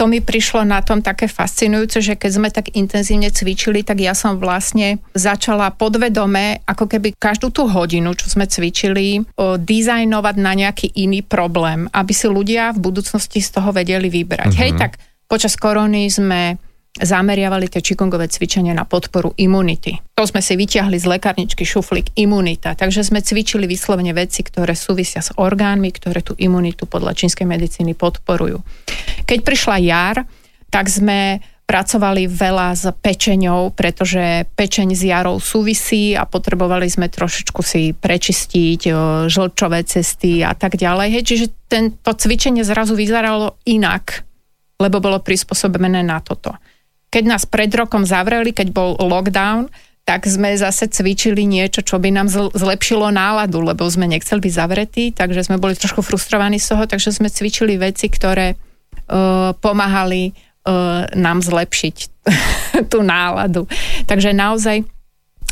to 0.00 0.08
mi 0.08 0.24
prišlo 0.24 0.64
na 0.64 0.80
tom 0.80 1.04
také 1.04 1.28
fascinujúce, 1.28 2.00
že 2.00 2.16
keď 2.16 2.30
sme 2.32 2.48
tak 2.48 2.72
intenzívne 2.72 3.28
cvičili, 3.28 3.84
tak 3.84 4.00
ja 4.00 4.16
som 4.16 4.40
vlastne 4.40 4.96
začala 5.12 5.68
podvedome, 5.76 6.64
ako 6.64 6.88
keby 6.88 7.12
každú 7.20 7.52
tú 7.52 7.68
hodinu, 7.68 8.16
čo 8.16 8.32
sme 8.32 8.48
cvičili, 8.48 9.20
o, 9.36 9.60
dizajnovať 9.60 10.34
na 10.40 10.56
nejaký 10.56 10.96
iný 10.96 11.20
problém, 11.20 11.84
aby 11.92 12.16
si 12.16 12.32
ľudia 12.32 12.72
v 12.72 12.80
budúcnosti 12.80 13.44
z 13.44 13.60
toho 13.60 13.76
vedeli 13.76 14.08
vybrať. 14.08 14.48
Mm-hmm. 14.48 14.62
Hej, 14.64 14.72
tak 14.80 14.96
počas 15.28 15.60
korony 15.60 16.08
sme 16.08 16.56
zameriavali 16.96 17.70
tie 17.70 17.84
čikongové 17.84 18.26
cvičenia 18.26 18.74
na 18.74 18.82
podporu 18.82 19.30
imunity. 19.38 19.94
To 20.18 20.26
sme 20.26 20.42
si 20.42 20.58
vyťahli 20.58 20.98
z 20.98 21.06
lekárničky 21.06 21.62
šuflík 21.62 22.18
imunita, 22.18 22.74
takže 22.74 23.06
sme 23.06 23.22
cvičili 23.22 23.70
vyslovene 23.70 24.10
veci, 24.10 24.42
ktoré 24.42 24.74
súvisia 24.74 25.22
s 25.22 25.30
orgánmi, 25.38 25.92
ktoré 25.94 26.24
tú 26.24 26.34
imunitu 26.34 26.90
podľa 26.90 27.14
čínskej 27.14 27.46
medicíny 27.46 27.94
podporujú. 27.94 28.58
Keď 29.30 29.46
prišla 29.46 29.76
jar, 29.86 30.26
tak 30.74 30.90
sme 30.90 31.38
pracovali 31.70 32.26
veľa 32.26 32.74
s 32.74 32.90
pečeňou, 32.90 33.70
pretože 33.78 34.42
pečeň 34.58 34.90
s 34.90 35.06
jarou 35.06 35.38
súvisí 35.38 36.18
a 36.18 36.26
potrebovali 36.26 36.90
sme 36.90 37.06
trošičku 37.06 37.62
si 37.62 37.94
prečistiť 37.94 38.90
žlčové 39.30 39.86
cesty 39.86 40.42
a 40.42 40.50
tak 40.58 40.74
ďalej. 40.74 41.14
Hej, 41.14 41.22
čiže 41.30 41.46
tento 41.70 42.10
cvičenie 42.10 42.66
zrazu 42.66 42.98
vyzeralo 42.98 43.54
inak, 43.70 44.26
lebo 44.82 44.98
bolo 44.98 45.22
prispôsobené 45.22 46.02
na 46.02 46.18
toto. 46.18 46.58
Keď 47.14 47.22
nás 47.22 47.46
pred 47.46 47.70
rokom 47.70 48.02
zavreli, 48.02 48.50
keď 48.50 48.74
bol 48.74 48.98
lockdown, 48.98 49.70
tak 50.02 50.26
sme 50.26 50.58
zase 50.58 50.90
cvičili 50.90 51.46
niečo, 51.46 51.86
čo 51.86 52.02
by 52.02 52.10
nám 52.10 52.26
zlepšilo 52.50 53.14
náladu, 53.14 53.62
lebo 53.62 53.86
sme 53.86 54.10
nechceli 54.10 54.42
byť 54.42 54.54
zavretí, 54.58 55.04
takže 55.14 55.46
sme 55.46 55.62
boli 55.62 55.78
trošku 55.78 56.02
frustrovaní 56.02 56.58
z 56.58 56.74
toho, 56.74 56.90
takže 56.90 57.14
sme 57.14 57.30
cvičili 57.30 57.78
veci, 57.78 58.10
ktoré 58.10 58.58
pomáhali 59.58 60.32
uh, 60.32 61.06
nám 61.18 61.42
zlepšiť 61.42 61.96
tú 62.92 63.02
náladu. 63.02 63.66
Takže 64.06 64.30
naozaj 64.30 64.86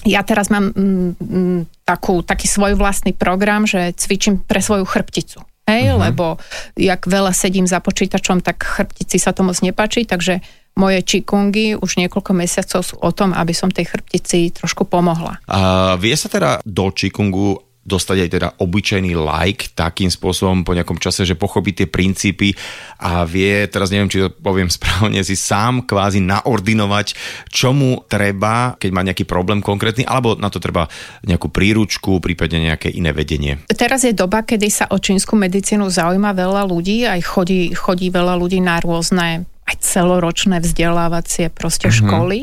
ja 0.06 0.22
teraz 0.22 0.46
mám 0.48 0.70
mm, 0.70 1.10
mm, 1.18 1.60
takú, 1.82 2.22
taký 2.22 2.46
svoj 2.46 2.78
vlastný 2.78 3.10
program, 3.16 3.66
že 3.66 3.90
cvičím 3.98 4.38
pre 4.38 4.62
svoju 4.62 4.86
chrbticu. 4.86 5.42
Hej, 5.68 5.92
uh-huh. 5.92 6.00
lebo 6.00 6.40
jak 6.80 7.04
veľa 7.04 7.36
sedím 7.36 7.68
za 7.68 7.84
počítačom, 7.84 8.40
tak 8.40 8.64
chrbtici 8.64 9.20
sa 9.20 9.36
to 9.36 9.44
moc 9.44 9.60
nepáči, 9.60 10.08
takže 10.08 10.40
moje 10.78 11.04
čikungy 11.04 11.76
už 11.76 12.00
niekoľko 12.00 12.32
mesiacov 12.32 12.80
sú 12.80 12.96
o 13.02 13.10
tom, 13.12 13.36
aby 13.36 13.52
som 13.52 13.68
tej 13.68 13.90
chrbtici 13.92 14.48
trošku 14.54 14.88
pomohla. 14.88 15.42
A 15.50 15.92
vie 16.00 16.16
sa 16.16 16.32
teda 16.32 16.64
do 16.64 16.88
čikungu 16.88 17.67
dostať 17.88 18.16
aj 18.20 18.30
teda 18.30 18.48
obyčajný 18.60 19.16
like 19.16 19.72
takým 19.72 20.12
spôsobom 20.12 20.62
po 20.62 20.76
nejakom 20.76 21.00
čase, 21.00 21.24
že 21.24 21.40
pochopí 21.40 21.72
tie 21.72 21.88
princípy 21.88 22.52
a 23.00 23.24
vie, 23.24 23.64
teraz 23.72 23.88
neviem, 23.88 24.12
či 24.12 24.20
to 24.20 24.28
poviem 24.28 24.68
správne, 24.76 25.24
si 25.24 25.34
sám 25.34 25.88
kvázi 25.88 26.20
naordinovať, 26.20 27.16
čomu 27.48 28.04
treba, 28.04 28.76
keď 28.76 28.90
má 28.92 29.00
nejaký 29.00 29.24
problém 29.24 29.64
konkrétny, 29.64 30.04
alebo 30.04 30.36
na 30.36 30.52
to 30.52 30.60
treba 30.60 30.84
nejakú 31.24 31.48
príručku, 31.48 32.20
prípadne 32.20 32.68
nejaké 32.68 32.92
iné 32.92 33.16
vedenie. 33.16 33.64
Teraz 33.72 34.04
je 34.04 34.12
doba, 34.12 34.44
kedy 34.44 34.68
sa 34.68 34.84
o 34.92 35.00
čínsku 35.00 35.32
medicínu 35.32 35.88
zaujíma 35.88 36.36
veľa 36.36 36.68
ľudí, 36.68 37.08
aj 37.08 37.24
chodí, 37.24 37.72
chodí 37.72 38.12
veľa 38.12 38.36
ľudí 38.36 38.60
na 38.60 38.76
rôzne 38.84 39.48
aj 39.68 39.76
celoročné 39.84 40.64
vzdelávacie 40.64 41.52
proste 41.52 41.92
mm-hmm. 41.92 42.08
školy. 42.08 42.38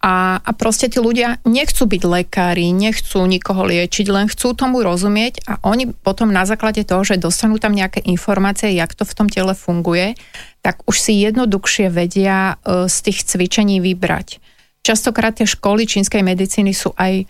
A, 0.00 0.40
a 0.40 0.50
proste 0.56 0.88
tí 0.88 0.96
ľudia 0.96 1.44
nechcú 1.44 1.84
byť 1.84 2.02
lekári, 2.08 2.72
nechcú 2.72 3.20
nikoho 3.28 3.68
liečiť, 3.68 4.08
len 4.08 4.32
chcú 4.32 4.56
tomu 4.56 4.80
rozumieť 4.80 5.44
a 5.44 5.60
oni 5.60 5.92
potom 5.92 6.32
na 6.32 6.48
základe 6.48 6.88
toho, 6.88 7.04
že 7.04 7.20
dostanú 7.20 7.60
tam 7.60 7.76
nejaké 7.76 8.00
informácie, 8.08 8.72
jak 8.72 8.96
to 8.96 9.04
v 9.04 9.12
tom 9.12 9.28
tele 9.28 9.52
funguje, 9.52 10.16
tak 10.64 10.80
už 10.88 10.96
si 10.96 11.20
jednoduchšie 11.20 11.92
vedia 11.92 12.56
e, 12.64 12.88
z 12.88 12.96
tých 13.04 13.28
cvičení 13.28 13.84
vybrať. 13.84 14.40
Častokrát 14.80 15.36
tie 15.36 15.44
školy 15.44 15.84
čínskej 15.84 16.24
medicíny 16.24 16.72
sú 16.72 16.96
aj 16.96 17.12
e, 17.20 17.24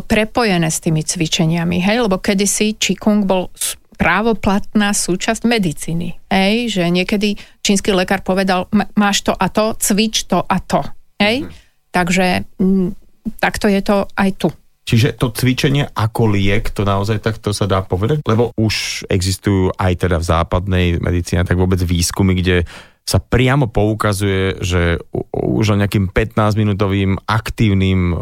prepojené 0.00 0.72
s 0.72 0.80
tými 0.80 1.04
cvičeniami, 1.04 1.84
hej, 1.84 2.00
lebo 2.00 2.16
kedysi 2.16 2.80
Qigong 2.80 3.28
bol 3.28 3.52
právoplatná 4.00 4.96
súčasť 4.96 5.44
medicíny. 5.44 6.16
Hej, 6.32 6.80
že 6.80 6.84
niekedy 6.88 7.36
čínsky 7.60 7.92
lekár 7.92 8.24
povedal, 8.24 8.72
máš 8.96 9.24
to 9.24 9.36
a 9.36 9.52
to, 9.52 9.76
cvič 9.76 10.28
to 10.28 10.40
a 10.40 10.56
to. 10.64 10.80
Hej, 11.20 11.44
mm-hmm. 11.44 11.65
Takže 11.96 12.44
m, 12.60 12.92
takto 13.40 13.72
je 13.72 13.80
to 13.80 14.04
aj 14.12 14.30
tu. 14.36 14.48
Čiže 14.86 15.18
to 15.18 15.34
cvičenie 15.34 15.88
ako 15.96 16.30
liek, 16.30 16.70
to 16.70 16.86
naozaj 16.86 17.18
takto 17.18 17.50
sa 17.50 17.66
dá 17.66 17.82
povedať? 17.82 18.22
Lebo 18.22 18.54
už 18.54 19.08
existujú 19.10 19.74
aj 19.74 20.06
teda 20.06 20.22
v 20.22 20.28
západnej 20.28 20.86
medicíne 21.02 21.42
tak 21.42 21.58
vôbec 21.58 21.82
výskumy, 21.82 22.38
kde 22.38 22.68
sa 23.06 23.22
priamo 23.22 23.70
poukazuje, 23.70 24.58
že 24.66 24.98
už 25.30 25.74
len 25.74 25.86
nejakým 25.86 26.10
15-minútovým 26.10 27.14
aktívnym 27.22 28.10
o, 28.10 28.18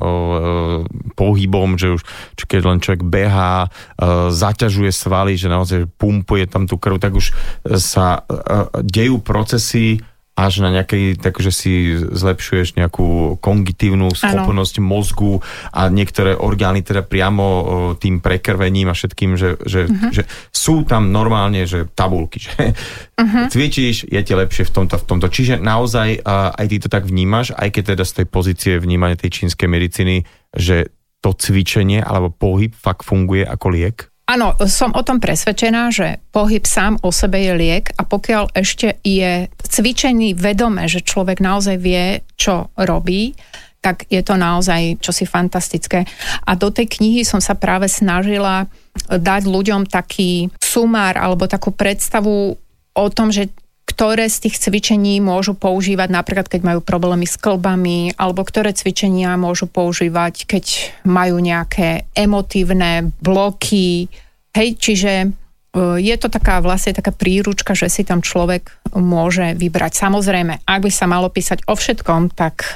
pohybom, 1.17 1.81
že 1.81 1.97
už 1.97 2.05
keď 2.45 2.61
len 2.69 2.85
človek 2.85 3.01
behá, 3.01 3.65
o, 3.65 4.29
zaťažuje 4.29 4.93
svaly, 4.93 5.41
že 5.41 5.49
naozaj 5.49 5.89
pumpuje 5.97 6.45
tam 6.53 6.69
tú 6.69 6.77
krv, 6.77 7.01
tak 7.01 7.17
už 7.17 7.33
sa 7.81 8.29
o, 8.29 8.29
dejú 8.85 9.25
procesy 9.25 10.05
až 10.35 10.67
na 10.67 10.75
nejakej, 10.75 11.23
takže 11.23 11.51
si 11.55 11.95
zlepšuješ 11.95 12.75
nejakú 12.75 13.39
kogitívnu 13.39 14.11
schopnosť 14.11 14.83
ano. 14.83 14.87
mozgu 14.91 15.33
a 15.71 15.87
niektoré 15.87 16.35
orgány 16.35 16.83
teda 16.83 17.07
priamo 17.07 17.47
tým 18.03 18.19
prekrvením 18.19 18.91
a 18.91 18.99
všetkým, 18.99 19.39
že, 19.39 19.55
že, 19.63 19.87
uh-huh. 19.87 20.11
že 20.11 20.27
sú 20.51 20.83
tam 20.83 21.15
normálne, 21.15 21.63
že 21.71 21.87
tabulky, 21.87 22.43
že 22.43 22.75
uh-huh. 23.15 23.47
cvičíš, 23.47 24.11
je 24.11 24.21
ti 24.27 24.35
lepšie 24.35 24.67
v 24.67 24.73
tomto, 24.75 24.99
v 24.99 25.05
tomto. 25.07 25.27
Čiže 25.31 25.63
naozaj 25.63 26.27
aj 26.27 26.67
ty 26.67 26.77
to 26.83 26.91
tak 26.91 27.07
vnímaš, 27.07 27.55
aj 27.55 27.71
keď 27.71 27.95
teda 27.95 28.05
z 28.05 28.13
tej 28.19 28.27
pozície 28.27 28.73
vnímania 28.83 29.15
tej 29.15 29.39
čínskej 29.39 29.71
medicíny, 29.71 30.27
že 30.51 30.91
to 31.23 31.31
cvičenie 31.31 32.03
alebo 32.03 32.35
pohyb 32.35 32.75
fakt 32.75 33.07
funguje 33.07 33.47
ako 33.47 33.67
liek? 33.71 34.14
Áno, 34.25 34.57
som 34.65 34.89
o 34.97 35.05
tom 35.05 35.21
presvedčená, 35.21 35.93
že 35.93 36.17
pohyb 36.33 36.65
sám 36.65 36.97
o 37.05 37.13
sebe 37.13 37.45
je 37.45 37.53
liek 37.53 37.93
a 37.93 38.09
pokiaľ 38.09 38.57
ešte 38.57 38.97
je 39.05 39.53
cvičený 39.53 40.33
vedome, 40.33 40.89
že 40.89 41.05
človek 41.05 41.45
naozaj 41.45 41.77
vie, 41.77 42.25
čo 42.33 42.73
robí, 42.73 43.37
tak 43.85 44.09
je 44.09 44.25
to 44.25 44.41
naozaj 44.41 44.97
čosi 45.05 45.29
fantastické. 45.29 46.09
A 46.49 46.57
do 46.57 46.73
tej 46.73 46.89
knihy 46.89 47.21
som 47.21 47.37
sa 47.37 47.53
práve 47.53 47.85
snažila 47.85 48.65
dať 49.13 49.45
ľuďom 49.45 49.93
taký 49.93 50.49
sumár 50.57 51.21
alebo 51.21 51.45
takú 51.45 51.69
predstavu 51.69 52.57
o 52.97 53.07
tom, 53.13 53.29
že 53.29 53.53
ktoré 53.95 54.27
z 54.27 54.51
tých 54.51 54.59
cvičení 54.59 55.23
môžu 55.23 55.55
používať 55.55 56.11
napríklad, 56.11 56.51
keď 56.51 56.67
majú 56.67 56.81
problémy 56.83 57.31
s 57.31 57.39
klbami, 57.39 58.19
alebo 58.19 58.43
ktoré 58.43 58.75
cvičenia 58.75 59.39
môžu 59.39 59.71
používať, 59.71 60.51
keď 60.51 60.65
majú 61.07 61.39
nejaké 61.39 62.11
emotívne 62.19 63.15
bloky. 63.23 64.11
Hej, 64.51 64.83
čiže 64.83 65.13
e, 65.23 65.27
je 66.03 66.15
to 66.19 66.27
taká 66.27 66.59
vlastne 66.59 66.99
taká 66.99 67.15
príručka, 67.15 67.79
že 67.79 67.87
si 67.87 68.03
tam 68.03 68.19
človek 68.19 68.75
môže 68.99 69.55
vybrať. 69.55 69.95
Samozrejme, 69.95 70.67
ak 70.67 70.81
by 70.83 70.91
sa 70.91 71.07
malo 71.07 71.31
písať 71.31 71.63
o 71.71 71.79
všetkom, 71.79 72.35
tak 72.35 72.67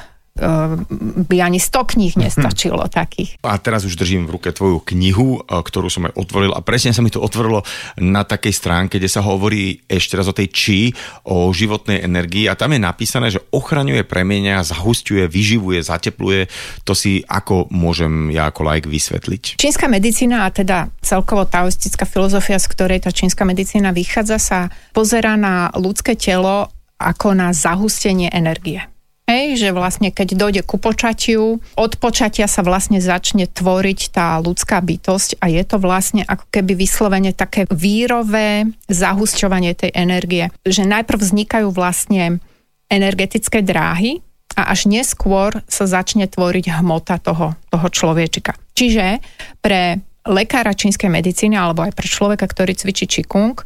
by 1.28 1.36
ani 1.42 1.58
100 1.58 1.92
kníh 1.94 2.14
mhm. 2.14 2.22
nestačilo 2.24 2.82
hmm. 2.86 2.94
takých. 2.94 3.30
A 3.42 3.58
teraz 3.58 3.82
už 3.82 3.98
držím 3.98 4.30
v 4.30 4.38
ruke 4.38 4.50
tvoju 4.54 4.82
knihu, 4.94 5.42
e, 5.42 5.50
ktorú 5.50 5.90
som 5.90 6.06
aj 6.06 6.14
otvoril 6.14 6.54
a 6.54 6.62
presne 6.62 6.94
sa 6.94 7.02
mi 7.02 7.10
to 7.10 7.20
otvorilo 7.20 7.66
na 7.98 8.22
takej 8.22 8.54
stránke, 8.54 8.96
kde 8.98 9.10
sa 9.10 9.22
hovorí 9.24 9.82
ešte 9.90 10.14
raz 10.14 10.30
o 10.30 10.34
tej 10.34 10.48
či, 10.50 10.78
o 11.26 11.50
životnej 11.50 12.02
energii 12.06 12.46
a 12.46 12.54
tam 12.54 12.74
je 12.74 12.80
napísané, 12.80 13.34
že 13.34 13.42
ochraňuje, 13.50 14.06
premienia, 14.06 14.62
zahustuje, 14.62 15.26
vyživuje, 15.26 15.82
zatepluje. 15.82 16.46
To 16.86 16.94
si 16.94 17.22
ako 17.26 17.68
môžem 17.74 18.30
ja 18.32 18.48
ako 18.50 18.62
like 18.64 18.88
vysvetliť? 18.88 19.60
Čínska 19.60 19.90
medicína 19.90 20.46
a 20.46 20.52
teda 20.54 20.88
celkovo 21.02 21.44
taoistická 21.44 22.06
filozofia, 22.06 22.56
z 22.60 22.66
ktorej 22.70 23.04
tá 23.04 23.10
čínska 23.10 23.42
medicína 23.42 23.90
vychádza, 23.90 24.38
sa 24.38 24.58
pozera 24.94 25.34
na 25.34 25.72
ľudské 25.74 26.14
telo 26.14 26.70
ako 26.98 27.34
na 27.34 27.54
zahustenie 27.54 28.28
energie. 28.34 28.82
Hej, 29.28 29.60
že 29.60 29.76
vlastne 29.76 30.08
keď 30.08 30.28
dojde 30.40 30.62
ku 30.64 30.80
počatiu, 30.80 31.60
od 31.76 31.92
počatia 32.00 32.48
sa 32.48 32.64
vlastne 32.64 32.96
začne 32.96 33.44
tvoriť 33.44 34.00
tá 34.08 34.40
ľudská 34.40 34.80
bytosť 34.80 35.36
a 35.44 35.52
je 35.52 35.60
to 35.68 35.76
vlastne 35.76 36.24
ako 36.24 36.48
keby 36.48 36.72
vyslovene 36.72 37.36
také 37.36 37.68
vírové 37.68 38.72
zahusťovanie 38.88 39.76
tej 39.76 39.92
energie. 39.92 40.48
Že 40.64 40.88
najprv 40.88 41.20
vznikajú 41.20 41.68
vlastne 41.68 42.40
energetické 42.88 43.60
dráhy 43.60 44.24
a 44.56 44.72
až 44.72 44.88
neskôr 44.88 45.60
sa 45.68 45.84
začne 45.84 46.24
tvoriť 46.24 46.80
hmota 46.80 47.20
toho, 47.20 47.52
toho 47.68 47.88
človečika. 47.92 48.56
Čiže 48.72 49.20
pre 49.60 50.00
lekára 50.28 50.76
čínskej 50.76 51.08
medicíny 51.08 51.56
alebo 51.56 51.82
aj 51.82 51.96
pre 51.96 52.04
človeka, 52.04 52.44
ktorý 52.44 52.76
cvičí 52.76 53.08
Qigong, 53.08 53.56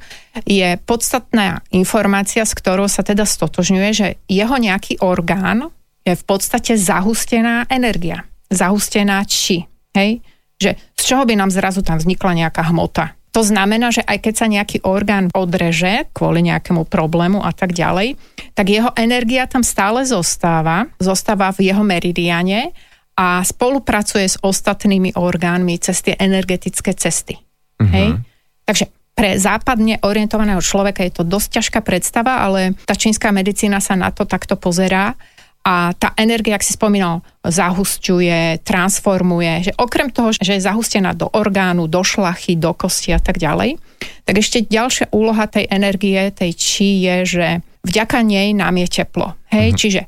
je 0.46 0.78
podstatná 0.86 1.60
informácia, 1.74 2.46
s 2.46 2.54
ktorou 2.54 2.86
sa 2.86 3.02
teda 3.02 3.26
stotožňuje, 3.26 3.90
že 3.90 4.08
jeho 4.30 4.54
nejaký 4.56 5.02
orgán 5.02 5.74
je 6.06 6.14
v 6.14 6.24
podstate 6.24 6.78
zahustená 6.78 7.66
energia. 7.66 8.22
Zahustená 8.48 9.22
či. 9.26 9.66
Hej? 9.92 10.22
Že 10.62 10.70
z 10.78 11.02
čoho 11.02 11.26
by 11.26 11.34
nám 11.34 11.50
zrazu 11.50 11.82
tam 11.82 11.98
vznikla 11.98 12.46
nejaká 12.46 12.62
hmota. 12.70 13.18
To 13.32 13.40
znamená, 13.40 13.88
že 13.88 14.04
aj 14.04 14.18
keď 14.28 14.34
sa 14.36 14.46
nejaký 14.46 14.84
orgán 14.84 15.32
odreže 15.32 16.04
kvôli 16.12 16.44
nejakému 16.44 16.84
problému 16.84 17.40
a 17.40 17.48
tak 17.56 17.72
ďalej, 17.72 18.20
tak 18.52 18.68
jeho 18.68 18.92
energia 18.92 19.48
tam 19.48 19.64
stále 19.64 20.04
zostáva, 20.04 20.84
zostáva 21.00 21.48
v 21.56 21.72
jeho 21.72 21.80
meridiane 21.80 22.76
a 23.22 23.46
spolupracuje 23.46 24.26
s 24.26 24.36
ostatnými 24.42 25.14
orgánmi 25.14 25.78
cez 25.78 26.02
tie 26.02 26.18
energetické 26.18 26.90
cesty. 26.98 27.38
Uh-huh. 27.38 27.86
Hej? 27.86 28.18
Takže 28.66 28.90
pre 29.14 29.38
západne 29.38 30.02
orientovaného 30.02 30.58
človeka 30.58 31.06
je 31.06 31.14
to 31.14 31.22
dosť 31.22 31.62
ťažká 31.62 31.80
predstava, 31.86 32.42
ale 32.42 32.74
tá 32.82 32.98
čínska 32.98 33.30
medicína 33.30 33.78
sa 33.78 33.94
na 33.94 34.10
to 34.10 34.26
takto 34.26 34.58
pozerá 34.58 35.14
a 35.62 35.94
tá 35.94 36.10
energia, 36.18 36.58
ak 36.58 36.66
si 36.66 36.74
spomínal, 36.74 37.22
zahusťuje, 37.46 38.66
transformuje, 38.66 39.70
že 39.70 39.72
okrem 39.78 40.10
toho, 40.10 40.34
že 40.34 40.58
je 40.58 40.66
zahustená 40.66 41.14
do 41.14 41.30
orgánu, 41.30 41.86
do 41.86 42.02
šlachy, 42.02 42.58
do 42.58 42.74
kosti 42.74 43.14
a 43.14 43.22
tak 43.22 43.38
ďalej, 43.38 43.78
tak 44.26 44.34
ešte 44.42 44.66
ďalšia 44.66 45.14
úloha 45.14 45.46
tej 45.46 45.70
energie, 45.70 46.18
tej 46.34 46.50
čí 46.58 47.06
je, 47.06 47.16
že 47.22 47.46
vďaka 47.86 48.26
nej 48.26 48.50
nám 48.58 48.74
je 48.82 48.88
teplo. 48.90 49.38
Hej, 49.54 49.68
uh-huh. 49.70 49.78
čiže 49.78 50.02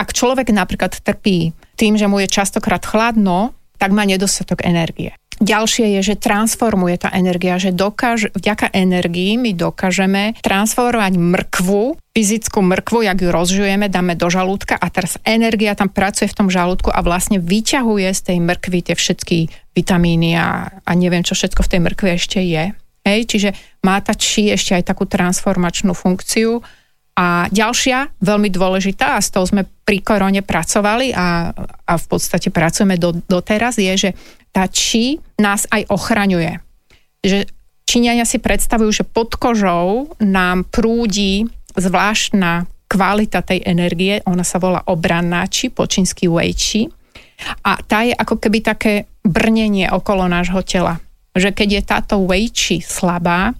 ak 0.00 0.16
človek 0.16 0.48
napríklad 0.48 0.96
trpí 0.96 1.52
tým, 1.76 2.00
že 2.00 2.08
mu 2.08 2.16
je 2.24 2.32
častokrát 2.32 2.80
chladno, 2.80 3.52
tak 3.76 3.92
má 3.92 4.08
nedostatok 4.08 4.64
energie. 4.64 5.12
Ďalšie 5.40 5.96
je, 5.96 6.12
že 6.12 6.20
transformuje 6.20 7.00
tá 7.00 7.08
energia, 7.16 7.56
že 7.56 7.72
dokáž, 7.72 8.28
vďaka 8.36 8.76
energii 8.76 9.40
my 9.40 9.56
dokážeme 9.56 10.36
transformovať 10.44 11.16
mrkvu, 11.16 11.96
fyzickú 12.12 12.60
mrkvu, 12.60 13.08
jak 13.08 13.24
ju 13.24 13.32
rozžujeme, 13.32 13.88
dáme 13.88 14.20
do 14.20 14.28
žalúdka 14.28 14.76
a 14.76 14.92
teraz 14.92 15.16
energia 15.24 15.72
tam 15.72 15.88
pracuje 15.88 16.28
v 16.28 16.36
tom 16.36 16.48
žalúdku 16.52 16.92
a 16.92 17.00
vlastne 17.00 17.40
vyťahuje 17.40 18.12
z 18.12 18.20
tej 18.20 18.38
mrkvy 18.44 18.78
tie 18.92 18.96
všetky 19.00 19.38
vitamíny 19.72 20.36
a, 20.36 20.76
a 20.84 20.90
neviem, 20.92 21.24
čo 21.24 21.32
všetko 21.32 21.64
v 21.64 21.70
tej 21.72 21.80
mrkvi 21.88 22.08
ešte 22.20 22.38
je. 22.44 22.76
Hej, 23.08 23.20
čiže 23.32 23.50
má 23.80 23.96
tá 24.04 24.12
či 24.12 24.52
ešte 24.52 24.76
aj 24.76 24.92
takú 24.92 25.08
transformačnú 25.08 25.96
funkciu 25.96 26.60
a 27.20 27.52
ďalšia, 27.52 28.16
veľmi 28.24 28.48
dôležitá, 28.48 29.20
a 29.20 29.20
s 29.20 29.28
tou 29.28 29.44
sme 29.44 29.68
pri 29.84 30.00
korone 30.00 30.40
pracovali 30.40 31.12
a, 31.12 31.52
a 31.84 31.92
v 32.00 32.06
podstate 32.08 32.48
pracujeme 32.48 32.96
do, 32.96 33.12
doteraz, 33.28 33.76
je, 33.76 33.92
že 34.08 34.10
tá 34.48 34.64
či 34.64 35.20
nás 35.36 35.68
aj 35.68 35.84
ochraňuje. 35.92 36.56
Že 37.20 37.44
Číňania 37.84 38.22
si 38.22 38.38
predstavujú, 38.40 39.02
že 39.02 39.04
pod 39.04 39.34
kožou 39.34 40.14
nám 40.22 40.62
prúdi 40.70 41.44
zvláštna 41.74 42.70
kvalita 42.86 43.42
tej 43.42 43.66
energie, 43.66 44.22
ona 44.24 44.46
sa 44.46 44.62
volá 44.62 44.80
obranná 44.86 45.42
či, 45.50 45.74
po 45.74 45.90
čínsky 45.90 46.30
wei 46.30 46.54
chi. 46.54 46.86
A 47.66 47.82
tá 47.82 48.06
je 48.06 48.14
ako 48.14 48.38
keby 48.38 48.62
také 48.62 49.10
brnenie 49.26 49.90
okolo 49.90 50.30
nášho 50.30 50.62
tela. 50.62 51.02
Že 51.34 51.50
keď 51.50 51.68
je 51.68 51.82
táto 51.82 52.14
wei 52.24 52.46
chi 52.48 52.78
slabá, 52.78 53.58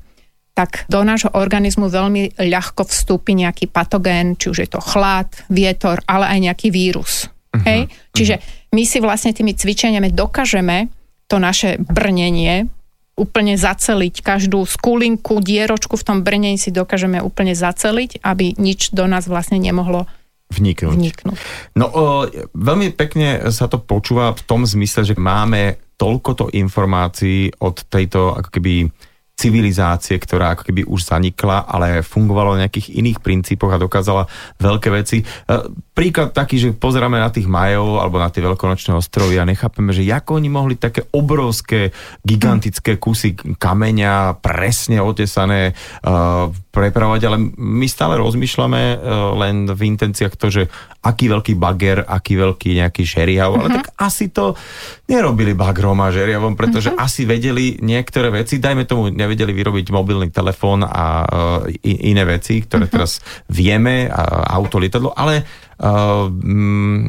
tak 0.61 0.85
do 0.93 1.01
nášho 1.01 1.33
organizmu 1.33 1.89
veľmi 1.89 2.37
ľahko 2.37 2.85
vstúpi 2.85 3.33
nejaký 3.33 3.73
patogén, 3.73 4.37
či 4.37 4.53
už 4.53 4.59
je 4.61 4.69
to 4.69 4.81
chlad, 4.85 5.33
vietor, 5.49 6.05
ale 6.05 6.29
aj 6.37 6.53
nejaký 6.53 6.69
vírus. 6.69 7.33
Uh-huh, 7.57 7.65
Hej? 7.65 7.81
Čiže 8.13 8.35
uh-huh. 8.37 8.77
my 8.77 8.83
si 8.85 8.99
vlastne 9.01 9.33
tými 9.33 9.57
cvičeniami 9.57 10.13
dokážeme 10.13 10.93
to 11.33 11.41
naše 11.41 11.81
brnenie 11.81 12.69
úplne 13.17 13.57
zaceliť. 13.57 14.21
Každú 14.21 14.69
skulinku, 14.69 15.41
dieročku 15.41 15.97
v 15.97 16.05
tom 16.05 16.19
brnení 16.21 16.61
si 16.61 16.69
dokážeme 16.69 17.25
úplne 17.25 17.57
zaceliť, 17.57 18.21
aby 18.21 18.61
nič 18.61 18.93
do 18.93 19.09
nás 19.09 19.25
vlastne 19.25 19.57
nemohlo 19.57 20.05
vniknúť. 20.53 20.93
vniknúť. 20.93 21.39
No 21.73 21.87
o, 21.89 22.05
veľmi 22.53 22.93
pekne 22.93 23.49
sa 23.49 23.65
to 23.65 23.81
počúva 23.81 24.37
v 24.37 24.43
tom 24.45 24.69
zmysle, 24.69 25.09
že 25.09 25.17
máme 25.17 25.81
toľkoto 25.97 26.53
informácií 26.53 27.53
od 27.61 27.77
tejto 27.89 28.37
ako 28.37 28.49
keby 28.53 28.89
civilizácie, 29.41 30.21
ktorá 30.21 30.53
ako 30.53 30.69
keby 30.69 30.85
už 30.85 31.09
zanikla, 31.09 31.65
ale 31.65 32.05
fungovala 32.05 32.61
v 32.61 32.69
nejakých 32.69 32.93
iných 32.93 33.19
princípoch 33.25 33.73
a 33.73 33.81
dokázala 33.81 34.29
veľké 34.61 34.89
veci. 34.93 35.25
E, 35.25 35.25
príklad 35.97 36.37
taký, 36.37 36.57
že 36.57 36.77
pozeráme 36.77 37.17
na 37.17 37.33
tých 37.33 37.49
Majov 37.49 38.01
alebo 38.01 38.21
na 38.21 38.29
tie 38.29 38.45
veľkonočné 38.45 38.97
ostrovy 38.97 39.41
a 39.41 39.49
nechápeme, 39.49 39.97
že 39.97 40.05
ako 40.09 40.41
oni 40.41 40.49
mohli 40.49 40.75
také 40.77 41.05
obrovské, 41.13 41.93
gigantické 42.25 42.97
kusy 42.97 43.37
kameňa 43.37 44.41
presne 44.41 45.05
otesané 45.05 45.77
uh, 45.77 46.49
prepravovať, 46.73 47.21
ale 47.29 47.37
my 47.53 47.85
stále 47.85 48.17
rozmýšľame 48.17 48.83
uh, 48.97 48.97
len 49.45 49.69
v 49.69 49.81
intenciách 49.93 50.35
to, 50.41 50.49
že 50.49 50.63
aký 51.01 51.33
veľký 51.33 51.55
bager, 51.57 52.05
aký 52.05 52.37
veľký 52.37 52.81
nejaký 52.81 53.05
uh-huh. 53.05 53.57
ale 53.61 53.69
mhm. 53.69 53.77
tak 53.77 53.87
asi 54.01 54.33
to 54.33 54.57
nerobili 55.09 55.53
bagrom 55.53 56.01
a 56.01 56.13
žeriavom, 56.13 56.57
pretože 56.57 56.93
uh-huh. 56.93 57.05
asi 57.05 57.29
vedeli 57.29 57.77
niektoré 57.81 58.33
veci, 58.33 58.57
dajme 58.57 58.89
tomu, 58.89 59.13
nevedeli 59.31 59.55
vyrobiť 59.55 59.95
mobilný 59.95 60.35
telefón 60.35 60.83
a 60.83 61.23
uh, 61.23 61.63
iné 61.87 62.27
veci, 62.27 62.67
ktoré 62.67 62.91
uh-huh. 62.91 62.95
teraz 62.99 63.23
vieme, 63.47 64.11
auto, 64.51 64.83
lietadlo, 64.83 65.15
ale 65.15 65.47
uh, 65.79 66.27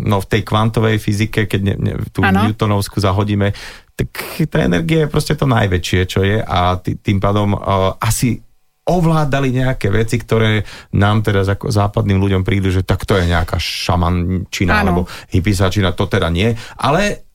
no 0.05 0.17
v 0.21 0.29
tej 0.29 0.45
kvantovej 0.45 1.01
fyzike, 1.01 1.49
keď 1.49 1.61
ne, 1.65 1.75
ne, 1.81 1.93
tú 2.13 2.21
ano. 2.21 2.45
Newtonovskú 2.45 3.01
zahodíme, 3.01 3.57
tak 3.97 4.13
tá 4.53 4.61
energia 4.61 5.09
je 5.09 5.09
proste 5.09 5.33
to 5.33 5.49
najväčšie, 5.49 6.01
čo 6.05 6.21
je 6.21 6.37
a 6.37 6.77
tým 6.77 7.17
pádom 7.17 7.57
uh, 7.57 7.97
asi 7.97 8.37
ovládali 8.81 9.53
nejaké 9.53 9.93
veci, 9.93 10.17
ktoré 10.17 10.65
nám 10.97 11.21
teraz 11.21 11.49
ako 11.49 11.69
západným 11.69 12.17
ľuďom 12.17 12.41
prídu, 12.45 12.73
že 12.73 12.81
tak 12.85 13.05
to 13.05 13.17
je 13.17 13.29
nejaká 13.29 13.61
šamančina 13.61 14.85
alebo 14.85 15.05
hypisačina, 15.29 15.93
to 15.93 16.09
teda 16.09 16.29
nie. 16.33 16.53
Ale 16.81 17.30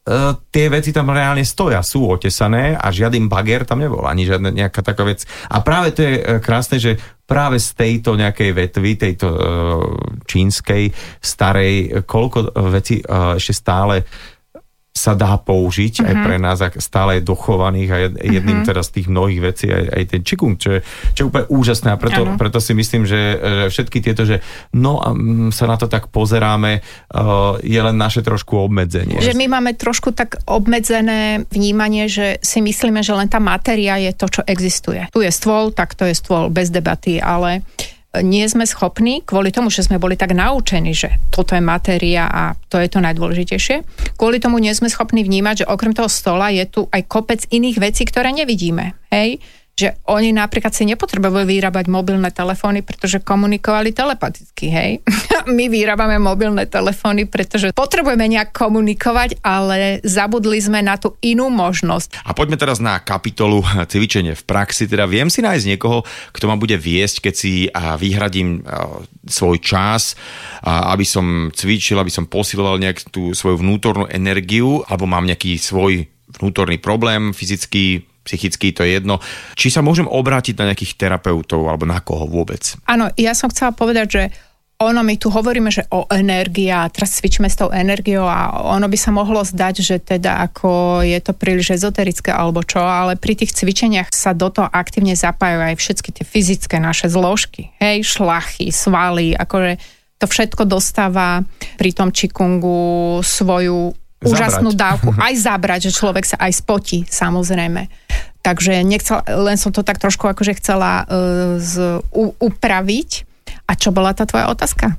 tie 0.54 0.66
veci 0.70 0.94
tam 0.94 1.10
reálne 1.10 1.42
stoja, 1.42 1.82
sú 1.82 2.06
otesané 2.06 2.78
a 2.78 2.94
žiadny 2.94 3.26
bager 3.26 3.66
tam 3.66 3.82
nebol, 3.82 4.06
ani 4.06 4.22
žiadna 4.22 4.54
nejaká 4.54 4.78
taká 4.78 5.02
vec. 5.02 5.26
A 5.50 5.58
práve 5.66 5.90
to 5.98 6.06
je 6.06 6.14
uh, 6.22 6.38
krásne, 6.38 6.78
že 6.78 6.94
práve 7.26 7.58
z 7.58 7.74
tejto 7.74 8.14
nejakej 8.14 8.50
vetvy, 8.54 8.90
tejto 8.94 9.26
uh, 9.26 9.40
čínskej, 10.22 10.94
starej, 11.18 12.06
koľko 12.06 12.54
vecí 12.70 13.02
uh, 13.02 13.34
ešte 13.34 13.54
stále 13.58 14.06
sa 14.96 15.12
dá 15.12 15.36
použiť 15.36 16.00
uh-huh. 16.00 16.08
aj 16.08 16.14
mhm. 16.16 16.24
pre 16.24 16.36
nás, 16.40 16.58
ak 16.64 16.80
stále 16.80 17.20
je 17.20 17.28
dochovaných 17.28 17.90
a 17.92 17.98
jedným 18.16 18.64
uh-huh. 18.64 18.70
teda 18.72 18.80
z 18.80 18.90
tých 18.96 19.06
mnohých 19.12 19.40
vecí 19.44 19.68
aj, 19.68 19.84
aj 19.92 20.04
ten 20.08 20.22
čikung, 20.24 20.56
čo 20.56 20.72
je, 20.72 20.80
čo 21.12 21.20
je 21.20 21.28
úplne 21.28 21.46
úžasné 21.52 21.92
a 21.92 22.00
preto, 22.00 22.24
preto 22.40 22.58
si 22.64 22.72
myslím, 22.72 23.04
že, 23.04 23.36
že 23.36 23.68
všetky 23.68 24.00
tieto, 24.00 24.24
že 24.24 24.40
no 24.72 24.96
a 25.04 25.12
sa 25.52 25.68
na 25.68 25.76
to 25.76 25.84
tak 25.84 26.08
pozeráme, 26.08 26.80
uh, 26.80 27.60
je 27.60 27.76
len 27.76 27.96
naše 28.00 28.24
trošku 28.24 28.56
obmedzenie. 28.56 29.20
Že 29.20 29.36
my 29.36 29.46
máme 29.52 29.76
trošku 29.76 30.16
tak 30.16 30.40
obmedzené 30.48 31.44
vnímanie, 31.52 32.08
že 32.08 32.40
si 32.40 32.64
myslíme, 32.64 33.04
že 33.04 33.12
len 33.12 33.28
tá 33.28 33.36
matéria 33.36 34.00
je 34.00 34.16
to, 34.16 34.26
čo 34.32 34.42
existuje. 34.48 35.04
Tu 35.12 35.20
je 35.20 35.32
stôl, 35.34 35.76
tak 35.76 35.92
to 35.92 36.08
je 36.08 36.16
stôl 36.16 36.48
bez 36.48 36.72
debaty, 36.72 37.20
ale 37.20 37.60
nie 38.22 38.44
sme 38.48 38.68
schopní, 38.68 39.24
kvôli 39.24 39.50
tomu, 39.50 39.68
že 39.72 39.84
sme 39.84 40.00
boli 40.00 40.14
tak 40.14 40.36
naučení, 40.36 40.92
že 40.92 41.16
toto 41.32 41.56
je 41.56 41.62
matéria 41.64 42.28
a 42.28 42.56
to 42.68 42.80
je 42.80 42.88
to 42.88 43.00
najdôležitejšie, 43.02 43.82
kvôli 44.16 44.38
tomu 44.38 44.60
nie 44.60 44.72
sme 44.72 44.92
schopní 44.92 45.24
vnímať, 45.24 45.64
že 45.64 45.70
okrem 45.70 45.92
toho 45.96 46.08
stola 46.08 46.52
je 46.52 46.64
tu 46.68 46.86
aj 46.92 47.02
kopec 47.08 47.40
iných 47.48 47.76
vecí, 47.80 48.02
ktoré 48.06 48.32
nevidíme. 48.32 48.96
Hej? 49.10 49.40
Že 49.76 49.92
oni 50.08 50.32
napríklad 50.32 50.72
si 50.72 50.88
nepotrebovali 50.88 51.44
vyrábať 51.60 51.92
mobilné 51.92 52.32
telefóny, 52.32 52.80
pretože 52.80 53.20
komunikovali 53.20 53.92
telepaticky, 53.92 54.72
hej. 54.72 54.90
My 55.56 55.68
vyrábame 55.68 56.16
mobilné 56.16 56.64
telefóny, 56.64 57.28
pretože 57.28 57.76
potrebujeme 57.76 58.24
nejak 58.24 58.56
komunikovať, 58.56 59.44
ale 59.44 60.00
zabudli 60.00 60.56
sme 60.64 60.80
na 60.80 60.96
tú 60.96 61.20
inú 61.20 61.52
možnosť. 61.52 62.24
A 62.24 62.32
poďme 62.32 62.56
teraz 62.56 62.80
na 62.80 62.96
kapitolu 63.04 63.60
cvičenie 63.84 64.32
v 64.32 64.46
praxi. 64.48 64.88
Teda 64.88 65.04
viem 65.04 65.28
si 65.28 65.44
nájsť 65.44 65.68
niekoho, 65.68 66.08
kto 66.32 66.48
ma 66.48 66.56
bude 66.56 66.80
viesť, 66.80 67.28
keď 67.28 67.34
si 67.36 67.68
vyhradím 68.00 68.64
svoj 69.28 69.60
čas, 69.60 70.16
aby 70.64 71.04
som 71.04 71.52
cvičil, 71.52 72.00
aby 72.00 72.08
som 72.08 72.24
posiloval 72.24 72.80
nejak 72.80 73.12
tú 73.12 73.36
svoju 73.36 73.60
vnútornú 73.60 74.08
energiu, 74.08 74.80
alebo 74.88 75.04
mám 75.04 75.28
nejaký 75.28 75.60
svoj 75.60 76.08
vnútorný 76.40 76.80
problém 76.80 77.36
fyzický, 77.36 78.15
psychický, 78.26 78.74
to 78.74 78.82
je 78.82 78.98
jedno. 78.98 79.22
Či 79.54 79.70
sa 79.70 79.86
môžem 79.86 80.10
obrátiť 80.10 80.58
na 80.58 80.74
nejakých 80.74 80.98
terapeutov 80.98 81.70
alebo 81.70 81.86
na 81.86 82.02
koho 82.02 82.26
vôbec? 82.26 82.74
Áno, 82.90 83.08
ja 83.14 83.32
som 83.38 83.48
chcela 83.48 83.70
povedať, 83.70 84.06
že 84.10 84.22
ono, 84.76 85.00
my 85.00 85.16
tu 85.16 85.32
hovoríme, 85.32 85.72
že 85.72 85.88
o 85.88 86.04
energii 86.12 86.68
a 86.68 86.84
teraz 86.92 87.16
cvičíme 87.16 87.48
s 87.48 87.56
tou 87.56 87.72
energiou 87.72 88.28
a 88.28 88.68
ono 88.76 88.84
by 88.84 88.98
sa 89.00 89.08
mohlo 89.08 89.40
zdať, 89.40 89.74
že 89.80 89.96
teda 90.04 90.44
ako 90.52 91.00
je 91.00 91.16
to 91.24 91.32
príliš 91.32 91.80
ezoterické 91.80 92.28
alebo 92.28 92.60
čo, 92.60 92.84
ale 92.84 93.16
pri 93.16 93.40
tých 93.40 93.56
cvičeniach 93.56 94.12
sa 94.12 94.36
do 94.36 94.52
toho 94.52 94.68
aktívne 94.68 95.16
zapájajú 95.16 95.72
aj 95.72 95.76
všetky 95.80 96.10
tie 96.12 96.24
fyzické 96.28 96.76
naše 96.76 97.08
zložky, 97.08 97.72
hej, 97.80 98.04
šlachy, 98.04 98.68
svaly, 98.68 99.32
akože 99.32 99.80
to 100.20 100.28
všetko 100.28 100.68
dostáva 100.68 101.40
pri 101.80 101.96
tom 101.96 102.12
čikungu 102.12 103.20
svoju 103.24 103.96
úžasnú 104.26 104.70
dávku. 104.74 105.14
Aj 105.16 105.34
zabrať, 105.34 105.90
že 105.90 105.96
človek 105.96 106.26
sa 106.26 106.36
aj 106.42 106.52
spotí, 106.58 107.06
samozrejme. 107.06 107.86
Takže 108.42 108.82
nechcel, 108.86 109.22
len 109.26 109.58
som 109.58 109.74
to 109.74 109.82
tak 109.82 109.98
trošku 109.98 110.30
akože 110.30 110.58
chcela 110.62 111.02
uh, 111.02 111.58
z, 111.58 112.02
u, 112.14 112.30
upraviť. 112.38 113.26
A 113.66 113.74
čo 113.74 113.90
bola 113.90 114.14
tá 114.14 114.22
tvoja 114.22 114.46
otázka? 114.46 114.94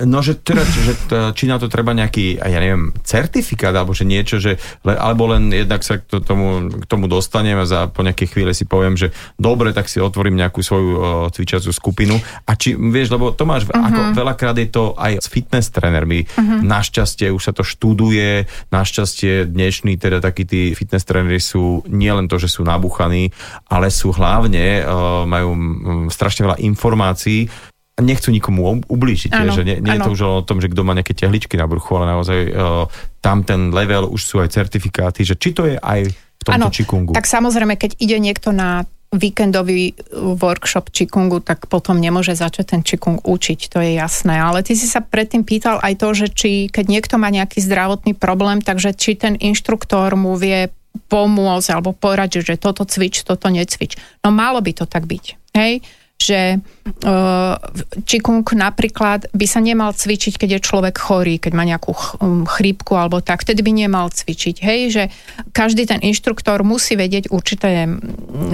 No, 0.00 0.24
že, 0.24 0.40
teda, 0.40 0.64
že 0.64 0.96
či 1.36 1.44
na 1.46 1.60
to 1.60 1.68
treba 1.68 1.92
nejaký, 1.92 2.40
ja 2.40 2.58
neviem, 2.58 2.96
certifikát, 3.04 3.76
alebo 3.76 3.92
že 3.92 4.08
niečo, 4.08 4.40
že, 4.40 4.56
alebo 4.82 5.30
len 5.30 5.52
jednak 5.52 5.84
sa 5.84 6.00
k 6.00 6.18
tomu, 6.24 6.72
k 6.72 6.84
tomu 6.88 7.06
dostanem 7.06 7.60
a 7.60 7.68
za, 7.68 7.92
po 7.92 8.00
nejakej 8.00 8.34
chvíle 8.34 8.56
si 8.56 8.64
poviem, 8.64 8.96
že 8.98 9.14
dobre, 9.36 9.70
tak 9.70 9.92
si 9.92 10.02
otvorím 10.02 10.40
nejakú 10.40 10.64
svoju 10.64 10.90
uh, 10.96 11.02
cvičacú 11.30 11.70
skupinu. 11.70 12.16
A 12.48 12.56
či, 12.56 12.72
vieš, 12.74 13.14
lebo 13.14 13.36
to 13.36 13.44
máš, 13.44 13.68
uh-huh. 13.68 13.78
ako 13.78 14.00
veľakrát 14.16 14.56
je 14.58 14.68
to 14.72 14.96
aj 14.96 15.22
s 15.22 15.28
fitness 15.28 15.68
trénermi. 15.70 16.24
Uh-huh. 16.24 16.64
Našťastie 16.64 17.28
už 17.28 17.42
sa 17.44 17.52
to 17.52 17.62
študuje, 17.62 18.48
našťastie 18.72 19.44
dnešní 19.44 20.00
teda 20.00 20.18
takí 20.18 20.48
tí 20.48 20.72
fitness 20.72 21.04
tréneri 21.04 21.38
sú 21.38 21.84
nielen 21.86 22.26
to, 22.32 22.40
že 22.40 22.48
sú 22.48 22.64
nabuchaní, 22.64 23.30
ale 23.68 23.92
sú 23.92 24.10
hlavne, 24.10 24.82
uh, 24.82 25.28
majú 25.28 25.48
um, 25.52 25.58
strašne 26.08 26.48
veľa 26.48 26.58
informácií, 26.64 27.46
nechcú 28.00 28.32
nikomu 28.32 28.80
ublížiť, 28.88 29.30
ano, 29.36 29.52
že 29.52 29.68
nie, 29.68 29.76
nie 29.76 29.92
je 29.96 30.00
to 30.00 30.16
už 30.16 30.22
o 30.24 30.34
tom, 30.40 30.64
že 30.64 30.72
kto 30.72 30.80
má 30.80 30.96
nejaké 30.96 31.12
tehličky 31.12 31.60
na 31.60 31.68
bruchu, 31.68 31.92
ale 32.00 32.06
naozaj 32.08 32.40
uh, 32.48 32.88
tam 33.20 33.44
ten 33.44 33.68
level 33.68 34.08
už 34.08 34.22
sú 34.24 34.36
aj 34.40 34.48
certifikáty, 34.48 35.28
že 35.28 35.36
či 35.36 35.52
to 35.52 35.68
je 35.68 35.76
aj 35.76 36.08
v 36.08 36.42
tomto 36.42 36.72
ano, 36.72 36.72
čikungu. 36.72 37.12
Tak 37.12 37.28
samozrejme, 37.28 37.76
keď 37.76 38.00
ide 38.00 38.16
niekto 38.16 38.50
na 38.50 38.88
víkendový 39.12 39.92
workshop 40.40 40.88
čikungu, 40.88 41.44
tak 41.44 41.68
potom 41.68 42.00
nemôže 42.00 42.32
začať 42.32 42.64
ten 42.72 42.80
čikung 42.80 43.20
učiť, 43.20 43.60
to 43.68 43.78
je 43.84 44.00
jasné. 44.00 44.40
Ale 44.40 44.64
ty 44.64 44.72
si 44.72 44.88
sa 44.88 45.04
predtým 45.04 45.44
pýtal 45.44 45.76
aj 45.84 46.00
to, 46.00 46.08
že 46.16 46.26
či 46.32 46.72
keď 46.72 46.84
niekto 46.88 47.14
má 47.20 47.28
nejaký 47.28 47.60
zdravotný 47.60 48.16
problém, 48.16 48.64
takže 48.64 48.96
či 48.96 49.20
ten 49.20 49.36
inštruktor 49.36 50.16
mu 50.16 50.32
vie 50.40 50.72
pomôcť 51.12 51.68
alebo 51.76 51.92
poradiť, 51.92 52.56
že 52.56 52.56
toto 52.56 52.88
cvič, 52.88 53.28
toto 53.28 53.52
necvič. 53.52 54.00
No 54.24 54.32
malo 54.32 54.64
by 54.64 54.72
to 54.72 54.88
tak 54.88 55.04
byť. 55.04 55.24
Hej? 55.52 55.84
Že 56.22 56.62
čikung 58.06 58.46
e, 58.46 58.54
napríklad 58.54 59.26
by 59.34 59.46
sa 59.50 59.58
nemal 59.58 59.90
cvičiť, 59.90 60.38
keď 60.38 60.48
je 60.58 60.66
človek 60.66 60.94
chorý, 60.94 61.42
keď 61.42 61.52
má 61.58 61.66
nejakú 61.66 61.90
chrípku 62.46 62.94
alebo 62.94 63.18
tak, 63.18 63.42
vtedy 63.42 63.66
by 63.66 63.72
nemal 63.74 64.06
cvičiť. 64.06 64.56
Hej, 64.62 64.80
že 64.94 65.04
každý 65.50 65.90
ten 65.90 65.98
inštruktor 65.98 66.62
musí 66.62 66.94
vedieť 66.94 67.34
určité 67.34 67.90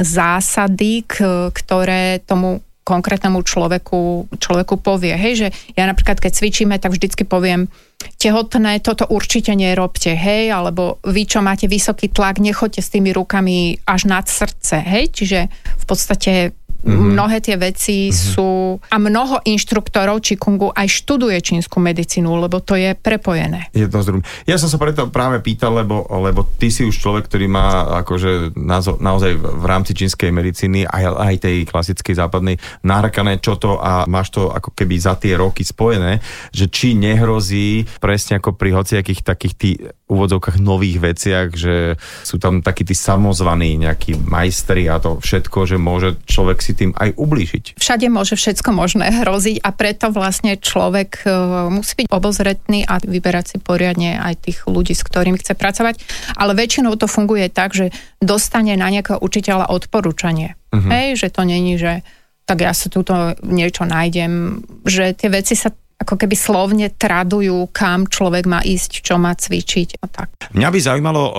zásady, 0.00 1.04
ktoré 1.52 2.24
tomu 2.24 2.64
konkrétnemu 2.88 3.44
človeku, 3.44 4.33
človeku 4.40 4.81
povie. 4.81 5.12
Hej, 5.12 5.35
že 5.37 5.48
ja 5.76 5.85
napríklad, 5.85 6.24
keď 6.24 6.33
cvičíme, 6.33 6.81
tak 6.81 6.96
vždycky 6.96 7.28
poviem, 7.28 7.68
tehotné, 8.16 8.81
toto 8.81 9.04
určite 9.12 9.52
nerobte, 9.52 10.16
hej, 10.16 10.48
alebo 10.48 10.96
vy, 11.04 11.28
čo 11.28 11.44
máte 11.44 11.68
vysoký 11.68 12.09
tlak, 12.09 12.40
nechoďte 12.40 12.81
s 12.81 12.88
tými 12.88 13.12
rukami 13.12 13.76
až 13.85 14.09
nad 14.09 14.24
srdce, 14.24 14.81
hej, 14.81 15.12
čiže 15.12 15.52
v 15.52 15.85
podstate 15.85 16.33
Mm-hmm. 16.79 17.11
Mnohé 17.19 17.38
tie 17.43 17.57
veci 17.59 18.09
mm-hmm. 18.09 18.31
sú... 18.35 18.49
A 18.79 18.97
mnoho 19.03 19.43
inštruktorov 19.43 20.23
Čikungu 20.23 20.71
aj 20.71 20.87
študuje 20.87 21.38
čínsku 21.43 21.83
medicínu, 21.83 22.31
lebo 22.38 22.62
to 22.62 22.79
je 22.79 22.95
prepojené. 22.95 23.67
Je 23.75 23.91
to 23.91 23.99
zdrum. 24.05 24.23
Ja 24.47 24.61
som 24.61 24.71
sa 24.71 24.79
preto 24.79 25.11
práve 25.11 25.43
pýtal, 25.43 25.75
lebo, 25.75 26.07
lebo 26.23 26.47
ty 26.47 26.71
si 26.71 26.87
už 26.87 26.95
človek, 26.95 27.27
ktorý 27.27 27.51
má 27.51 27.99
akože 28.07 28.55
nazo, 28.55 28.95
naozaj 29.03 29.35
v 29.38 29.64
rámci 29.67 29.99
čínskej 29.99 30.31
medicíny 30.31 30.87
aj, 30.87 31.05
aj 31.19 31.35
tej 31.43 31.57
klasickej 31.67 32.14
západnej 32.14 32.57
nahrakané 32.87 33.38
čo 33.43 33.59
to 33.59 33.79
a 33.79 34.05
máš 34.07 34.35
to 34.35 34.51
ako 34.53 34.75
keby 34.75 34.99
za 34.99 35.17
tie 35.17 35.35
roky 35.38 35.62
spojené, 35.62 36.21
že 36.53 36.69
či 36.69 36.95
nehrozí 36.95 37.87
presne 37.99 38.38
ako 38.38 38.55
pri 38.55 38.77
hociakých 38.77 39.21
takých 39.25 39.55
tých 39.57 39.77
úvodzovkách 40.09 40.59
nových 40.61 40.99
veciach, 41.01 41.49
že 41.53 42.01
sú 42.25 42.41
tam 42.41 42.64
takí 42.64 42.83
tí 42.83 42.97
samozvaní 42.97 43.77
nejakí 43.77 44.17
majstri 44.25 44.88
a 44.88 44.97
to 44.99 45.21
všetko, 45.21 45.69
že 45.69 45.77
môže 45.77 46.17
človek 46.25 46.64
si 46.64 46.67
tým 46.74 46.90
aj 46.96 47.14
ublížiť. 47.16 47.64
Všade 47.78 48.07
môže 48.09 48.35
všetko 48.35 48.72
možné 48.72 49.12
hroziť 49.12 49.62
a 49.62 49.70
preto 49.72 50.11
vlastne 50.11 50.57
človek 50.57 51.24
e, 51.24 51.31
musí 51.72 51.92
byť 52.04 52.07
obozretný 52.11 52.85
a 52.88 52.98
vyberať 53.00 53.44
si 53.54 53.57
poriadne 53.61 54.18
aj 54.18 54.35
tých 54.48 54.59
ľudí, 54.68 54.96
s 54.96 55.04
ktorými 55.04 55.38
chce 55.40 55.54
pracovať. 55.54 56.00
Ale 56.37 56.52
väčšinou 56.57 56.96
to 56.96 57.07
funguje 57.07 57.48
tak, 57.48 57.76
že 57.76 57.92
dostane 58.18 58.74
na 58.74 58.88
nejakého 58.90 59.20
učiteľa 59.20 59.70
odporúčanie. 59.70 60.59
Uh-huh. 60.68 60.90
Hej, 60.90 61.24
že 61.24 61.28
to 61.33 61.46
není, 61.46 61.81
že 61.81 62.04
tak 62.48 62.64
ja 62.64 62.72
sa 62.72 62.88
túto 62.88 63.37
niečo 63.44 63.85
nájdem, 63.85 64.64
že 64.88 65.12
tie 65.12 65.28
veci 65.28 65.52
sa 65.52 65.68
ako 65.98 66.14
keby 66.14 66.37
slovne 66.38 66.87
tradujú, 66.94 67.74
kam 67.74 68.06
človek 68.06 68.46
má 68.46 68.62
ísť, 68.62 69.02
čo 69.02 69.18
má 69.18 69.34
cvičiť 69.34 69.98
a 69.98 70.06
tak. 70.06 70.28
Mňa 70.54 70.68
by 70.70 70.78
zaujímalo 70.78 71.22
o, 71.22 71.32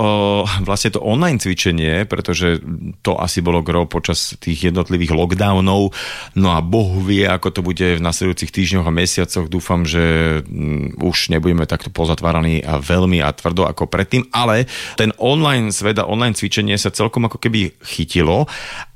vlastne 0.67 0.91
to 0.91 0.99
online 0.99 1.39
cvičenie, 1.39 2.03
pretože 2.03 2.59
to 2.99 3.15
asi 3.15 3.39
bolo 3.39 3.63
gro 3.63 3.87
počas 3.87 4.35
tých 4.35 4.67
jednotlivých 4.67 5.15
lockdownov, 5.15 5.95
no 6.35 6.49
a 6.51 6.59
Boh 6.59 6.91
vie, 6.99 7.23
ako 7.23 7.55
to 7.55 7.61
bude 7.63 7.87
v 7.97 8.03
nasledujúcich 8.03 8.51
týždňoch 8.51 8.83
a 8.83 8.91
mesiacoch. 8.91 9.47
Dúfam, 9.47 9.87
že 9.87 10.43
mm, 10.43 10.99
už 10.99 11.31
nebudeme 11.31 11.63
takto 11.63 11.87
pozatváraní 11.87 12.59
a 12.59 12.83
veľmi 12.83 13.23
a 13.23 13.31
tvrdo 13.31 13.63
ako 13.63 13.87
predtým, 13.87 14.27
ale 14.35 14.67
ten 14.99 15.15
online 15.23 15.71
svet 15.71 16.03
a 16.03 16.05
online 16.05 16.35
cvičenie 16.35 16.75
sa 16.75 16.91
celkom 16.91 17.31
ako 17.31 17.39
keby 17.39 17.79
chytilo 17.79 18.43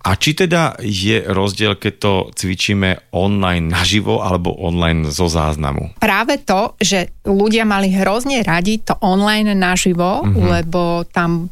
a 0.03 0.19
či 0.19 0.35
teda 0.35 0.75
je 0.83 1.23
rozdiel, 1.23 1.79
keď 1.79 1.93
to 1.95 2.13
cvičíme 2.35 3.15
online 3.15 3.71
naživo 3.71 4.19
alebo 4.19 4.51
online 4.51 5.07
zo 5.07 5.31
záznamu? 5.31 5.95
Práve 6.03 6.43
to, 6.43 6.75
že 6.75 7.23
ľudia 7.23 7.63
mali 7.63 7.87
hrozne 7.95 8.43
radi 8.43 8.83
to 8.83 8.99
online 8.99 9.55
naživo, 9.55 10.27
mm-hmm. 10.27 10.43
lebo 10.59 11.07
tam 11.07 11.47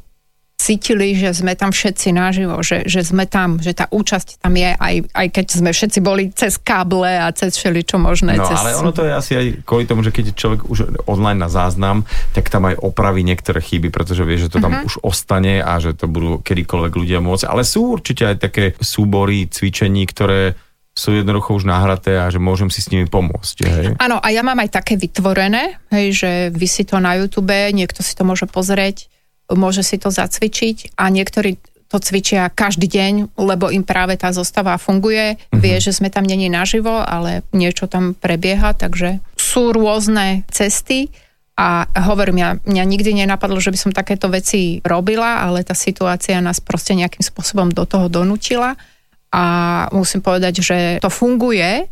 cítili, 0.61 1.17
že 1.17 1.33
sme 1.33 1.57
tam 1.57 1.73
všetci 1.73 2.13
naživo, 2.13 2.61
že, 2.61 2.85
že 2.85 3.01
sme 3.01 3.25
tam, 3.25 3.57
že 3.57 3.73
tá 3.73 3.89
účasť 3.89 4.37
tam 4.37 4.53
je, 4.53 4.77
aj, 4.77 4.95
aj 5.09 5.27
keď 5.33 5.45
sme 5.49 5.73
všetci 5.73 5.99
boli 6.05 6.29
cez 6.29 6.61
káble 6.61 7.09
a 7.09 7.33
cez 7.33 7.57
všeličo 7.57 7.97
možné. 7.97 8.37
No 8.37 8.45
cez... 8.45 8.61
ale 8.61 8.77
ono 8.77 8.93
to 8.93 9.01
je 9.01 9.11
asi 9.11 9.31
aj 9.33 9.45
kvôli 9.65 9.89
tomu, 9.89 10.05
že 10.05 10.13
keď 10.13 10.37
človek 10.37 10.69
už 10.69 11.09
online 11.09 11.41
na 11.41 11.49
záznam, 11.49 12.05
tak 12.37 12.53
tam 12.53 12.69
aj 12.69 12.77
opraví 12.77 13.25
niektoré 13.25 13.57
chyby, 13.57 13.89
pretože 13.89 14.21
vie, 14.21 14.37
že 14.37 14.53
to 14.53 14.61
tam 14.61 14.77
uh-huh. 14.77 14.85
už 14.85 15.01
ostane 15.01 15.65
a 15.65 15.81
že 15.81 15.97
to 15.97 16.05
budú 16.05 16.37
kedykoľvek 16.45 16.93
ľudia 16.93 17.19
môcť. 17.25 17.49
Ale 17.49 17.65
sú 17.65 17.97
určite 17.97 18.29
aj 18.29 18.37
také 18.37 18.77
súbory 18.77 19.49
cvičení, 19.49 20.05
ktoré 20.05 20.53
sú 20.91 21.15
jednoducho 21.15 21.55
už 21.55 21.65
nahraté 21.65 22.19
a 22.19 22.27
že 22.27 22.37
môžem 22.37 22.67
si 22.67 22.83
s 22.83 22.91
nimi 22.91 23.07
pomôcť. 23.07 23.55
Hej? 23.63 23.85
Áno, 23.95 24.19
a 24.19 24.27
ja 24.27 24.43
mám 24.43 24.59
aj 24.59 24.75
také 24.83 24.99
vytvorené, 24.99 25.79
hej, 25.87 26.07
že 26.11 26.31
vy 26.51 26.67
si 26.67 26.83
to 26.83 26.99
na 26.99 27.15
YouTube, 27.15 27.55
niekto 27.71 28.03
si 28.03 28.11
to 28.11 28.27
môže 28.27 28.43
pozrieť 28.51 29.07
môže 29.55 29.83
si 29.85 29.99
to 30.01 30.09
zacvičiť 30.11 30.97
a 30.99 31.07
niektorí 31.11 31.59
to 31.91 31.99
cvičia 31.99 32.47
každý 32.47 32.87
deň, 32.87 33.35
lebo 33.35 33.67
im 33.67 33.83
práve 33.83 34.15
tá 34.15 34.31
zostava 34.31 34.79
funguje. 34.79 35.35
Mm-hmm. 35.35 35.59
Vie, 35.59 35.75
že 35.83 35.91
sme 35.91 36.07
tam 36.07 36.23
není 36.23 36.47
naživo, 36.47 37.03
ale 37.03 37.43
niečo 37.51 37.91
tam 37.91 38.15
prebieha, 38.15 38.71
takže 38.71 39.19
sú 39.35 39.75
rôzne 39.75 40.47
cesty 40.47 41.11
a 41.59 41.83
hovorím, 42.07 42.37
ja, 42.39 42.49
mňa 42.63 42.83
nikdy 42.87 43.11
nenapadlo, 43.11 43.59
že 43.59 43.75
by 43.75 43.77
som 43.77 43.91
takéto 43.91 44.31
veci 44.31 44.79
robila, 44.87 45.43
ale 45.43 45.67
tá 45.67 45.75
situácia 45.75 46.39
nás 46.39 46.63
proste 46.63 46.95
nejakým 46.95 47.21
spôsobom 47.21 47.67
do 47.75 47.83
toho 47.83 48.07
donutila 48.07 48.79
a 49.35 49.43
musím 49.91 50.23
povedať, 50.23 50.63
že 50.63 50.77
to 51.03 51.11
funguje 51.11 51.91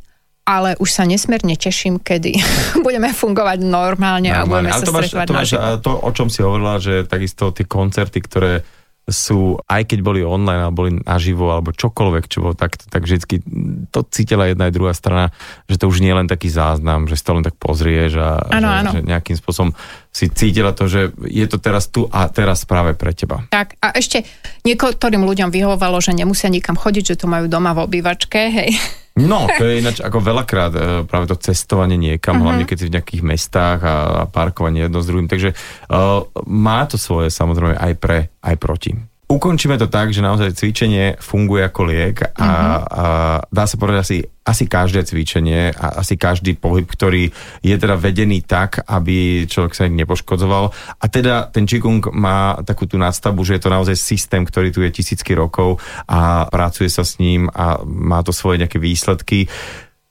ale 0.49 0.73
už 0.81 0.89
sa 0.89 1.05
nesmierne 1.05 1.53
teším, 1.53 2.01
kedy 2.01 2.41
budeme 2.85 3.13
fungovať 3.13 3.61
normálne, 3.61 4.33
normálne. 4.33 4.33
a 4.33 4.49
budeme 4.49 4.71
ale 4.73 4.81
sa 4.81 4.85
to 4.89 4.93
máš, 4.97 5.09
to, 5.13 5.33
máš, 5.37 5.51
to, 5.85 5.91
o 5.93 6.09
čom 6.09 6.27
si 6.33 6.41
hovorila, 6.41 6.81
že 6.81 7.05
takisto 7.05 7.53
tie 7.53 7.69
koncerty, 7.69 8.17
ktoré 8.25 8.65
sú, 9.09 9.57
aj 9.65 9.89
keď 9.89 9.99
boli 10.05 10.21
online, 10.21 10.69
alebo 10.69 10.85
boli 10.85 11.01
naživo, 11.01 11.49
alebo 11.49 11.73
čokoľvek, 11.73 12.23
čo 12.29 12.45
bolo 12.45 12.53
takto, 12.53 12.85
tak 12.87 13.09
vždycky 13.09 13.41
to 13.89 14.05
cítila 14.13 14.45
jedna 14.45 14.69
aj 14.69 14.73
druhá 14.77 14.93
strana, 14.93 15.33
že 15.65 15.81
to 15.81 15.89
už 15.89 15.99
nie 15.99 16.13
je 16.13 16.19
len 16.21 16.29
taký 16.29 16.47
záznam, 16.53 17.09
že 17.09 17.17
si 17.17 17.25
to 17.25 17.33
len 17.33 17.41
tak 17.41 17.57
pozrieš 17.57 18.21
a 18.21 18.37
ano, 18.53 18.69
že, 18.69 18.77
ano. 18.85 18.89
že 18.93 18.99
nejakým 19.01 19.37
spôsobom 19.37 19.73
si 20.13 20.29
cítila 20.29 20.77
to, 20.77 20.85
že 20.85 21.09
je 21.25 21.45
to 21.49 21.57
teraz 21.57 21.89
tu 21.89 22.05
a 22.09 22.29
teraz 22.29 22.69
práve 22.69 22.93
pre 22.93 23.13
teba. 23.17 23.49
Tak 23.49 23.81
a 23.81 23.97
ešte 23.97 24.25
niektorým 24.61 25.25
ľuďom 25.25 25.49
vyhovovalo, 25.49 25.97
že 26.01 26.13
nemusia 26.13 26.53
nikam 26.53 26.77
chodiť, 26.77 27.13
že 27.13 27.19
to 27.19 27.25
majú 27.25 27.49
doma 27.49 27.73
v 27.73 27.89
obývačke, 27.89 28.39
hej. 28.53 28.77
No, 29.19 29.51
to 29.59 29.67
je 29.67 29.83
ináč 29.83 29.99
ako 29.99 30.23
veľakrát 30.23 30.73
e, 30.73 30.81
práve 31.03 31.27
to 31.27 31.35
cestovanie 31.35 31.99
niekam, 31.99 32.39
uh-huh. 32.39 32.45
hlavne 32.47 32.63
keď 32.63 32.77
si 32.79 32.87
v 32.87 32.95
nejakých 32.95 33.23
mestách 33.25 33.79
a, 33.83 33.95
a 34.23 34.23
parkovanie 34.29 34.87
jedno 34.87 35.03
s 35.03 35.09
druhým. 35.11 35.27
Takže 35.27 35.51
uh, 35.51 36.23
má 36.47 36.87
to 36.87 36.95
svoje 36.95 37.27
samozrejme 37.33 37.75
aj 37.75 37.93
pre, 37.99 38.31
aj 38.39 38.55
proti. 38.55 38.95
Ukončíme 39.29 39.77
to 39.77 39.85
tak, 39.85 40.09
že 40.09 40.25
naozaj 40.25 40.57
cvičenie 40.57 41.13
funguje 41.21 41.61
ako 41.61 41.81
liek 41.85 42.33
a, 42.33 42.33
uh-huh. 42.33 42.49
a 42.89 43.05
dá 43.45 43.69
sa 43.69 43.77
povedať 43.77 43.99
asi, 44.01 44.17
asi 44.25 44.65
každé 44.65 45.05
cvičenie 45.05 45.69
a 45.69 46.01
asi 46.01 46.17
každý 46.17 46.57
pohyb, 46.57 46.89
ktorý 46.89 47.29
je 47.61 47.75
teda 47.77 47.93
vedený 47.93 48.41
tak, 48.41 48.81
aby 48.89 49.45
človek 49.45 49.77
sa 49.77 49.85
nepoškodzoval. 49.85 50.73
A 50.73 51.05
teda 51.13 51.45
ten 51.53 51.69
Qigong 51.69 52.09
má 52.09 52.57
takú 52.65 52.89
tú 52.89 52.97
nadstavbu, 52.97 53.45
že 53.45 53.61
je 53.61 53.69
to 53.69 53.69
naozaj 53.69 54.01
systém, 54.01 54.41
ktorý 54.41 54.73
tu 54.73 54.81
je 54.81 54.89
tisícky 54.89 55.37
rokov 55.37 55.77
a 56.09 56.49
pracuje 56.49 56.89
sa 56.89 57.05
s 57.05 57.21
ním 57.21 57.53
a 57.53 57.85
má 57.85 58.25
to 58.25 58.33
svoje 58.33 58.65
nejaké 58.65 58.81
výsledky. 58.81 59.45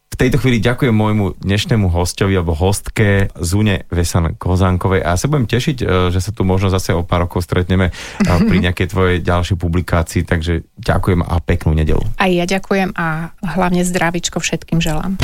V 0.08 0.16
tejto 0.16 0.40
chvíli 0.40 0.58
ďakujem 0.58 0.90
môjmu 0.90 1.38
dnešnému 1.38 1.92
hostovi 1.92 2.34
alebo 2.34 2.56
hostke 2.56 3.28
Zune 3.38 3.84
Vesan 3.92 4.34
Kozánkovej 4.34 5.04
a 5.04 5.14
ja 5.14 5.20
sa 5.20 5.28
budem 5.30 5.46
tešiť, 5.46 5.76
e, 5.84 5.86
že 6.10 6.20
sa 6.24 6.32
tu 6.32 6.48
možno 6.48 6.72
zase 6.72 6.96
o 6.96 7.04
pár 7.04 7.28
rokov 7.28 7.44
stretneme 7.44 7.92
e, 7.92 7.92
pri 8.24 8.56
nejakej 8.66 8.88
tvojej 8.88 9.18
ďalšej 9.22 9.56
publikácii, 9.60 10.24
takže 10.24 10.66
ďakujem 10.80 11.22
a 11.22 11.38
peknú 11.44 11.76
nedelu. 11.76 12.02
Aj 12.16 12.30
ja 12.32 12.48
ďakujem 12.48 12.96
a 12.96 13.30
hlavne 13.54 13.84
zdravičko 13.84 14.40
všetkým 14.42 14.80
želám. 14.82 15.20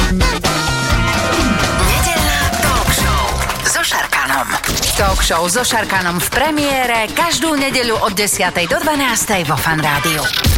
Nedelná 1.90 2.38
talk 2.62 2.88
show 2.94 3.24
so 3.66 3.82
Šarkanom. 3.82 4.46
Talk 4.94 5.20
show 5.24 5.42
so 5.50 5.66
Šarkanom 5.66 6.22
v 6.22 6.28
premiére 6.30 7.10
každú 7.10 7.56
nedeľu 7.58 7.98
od 8.04 8.14
10. 8.14 8.46
do 8.70 8.78
12. 8.78 9.48
vo 9.48 9.56
Fan 9.58 9.82
Rádiu. 9.82 10.53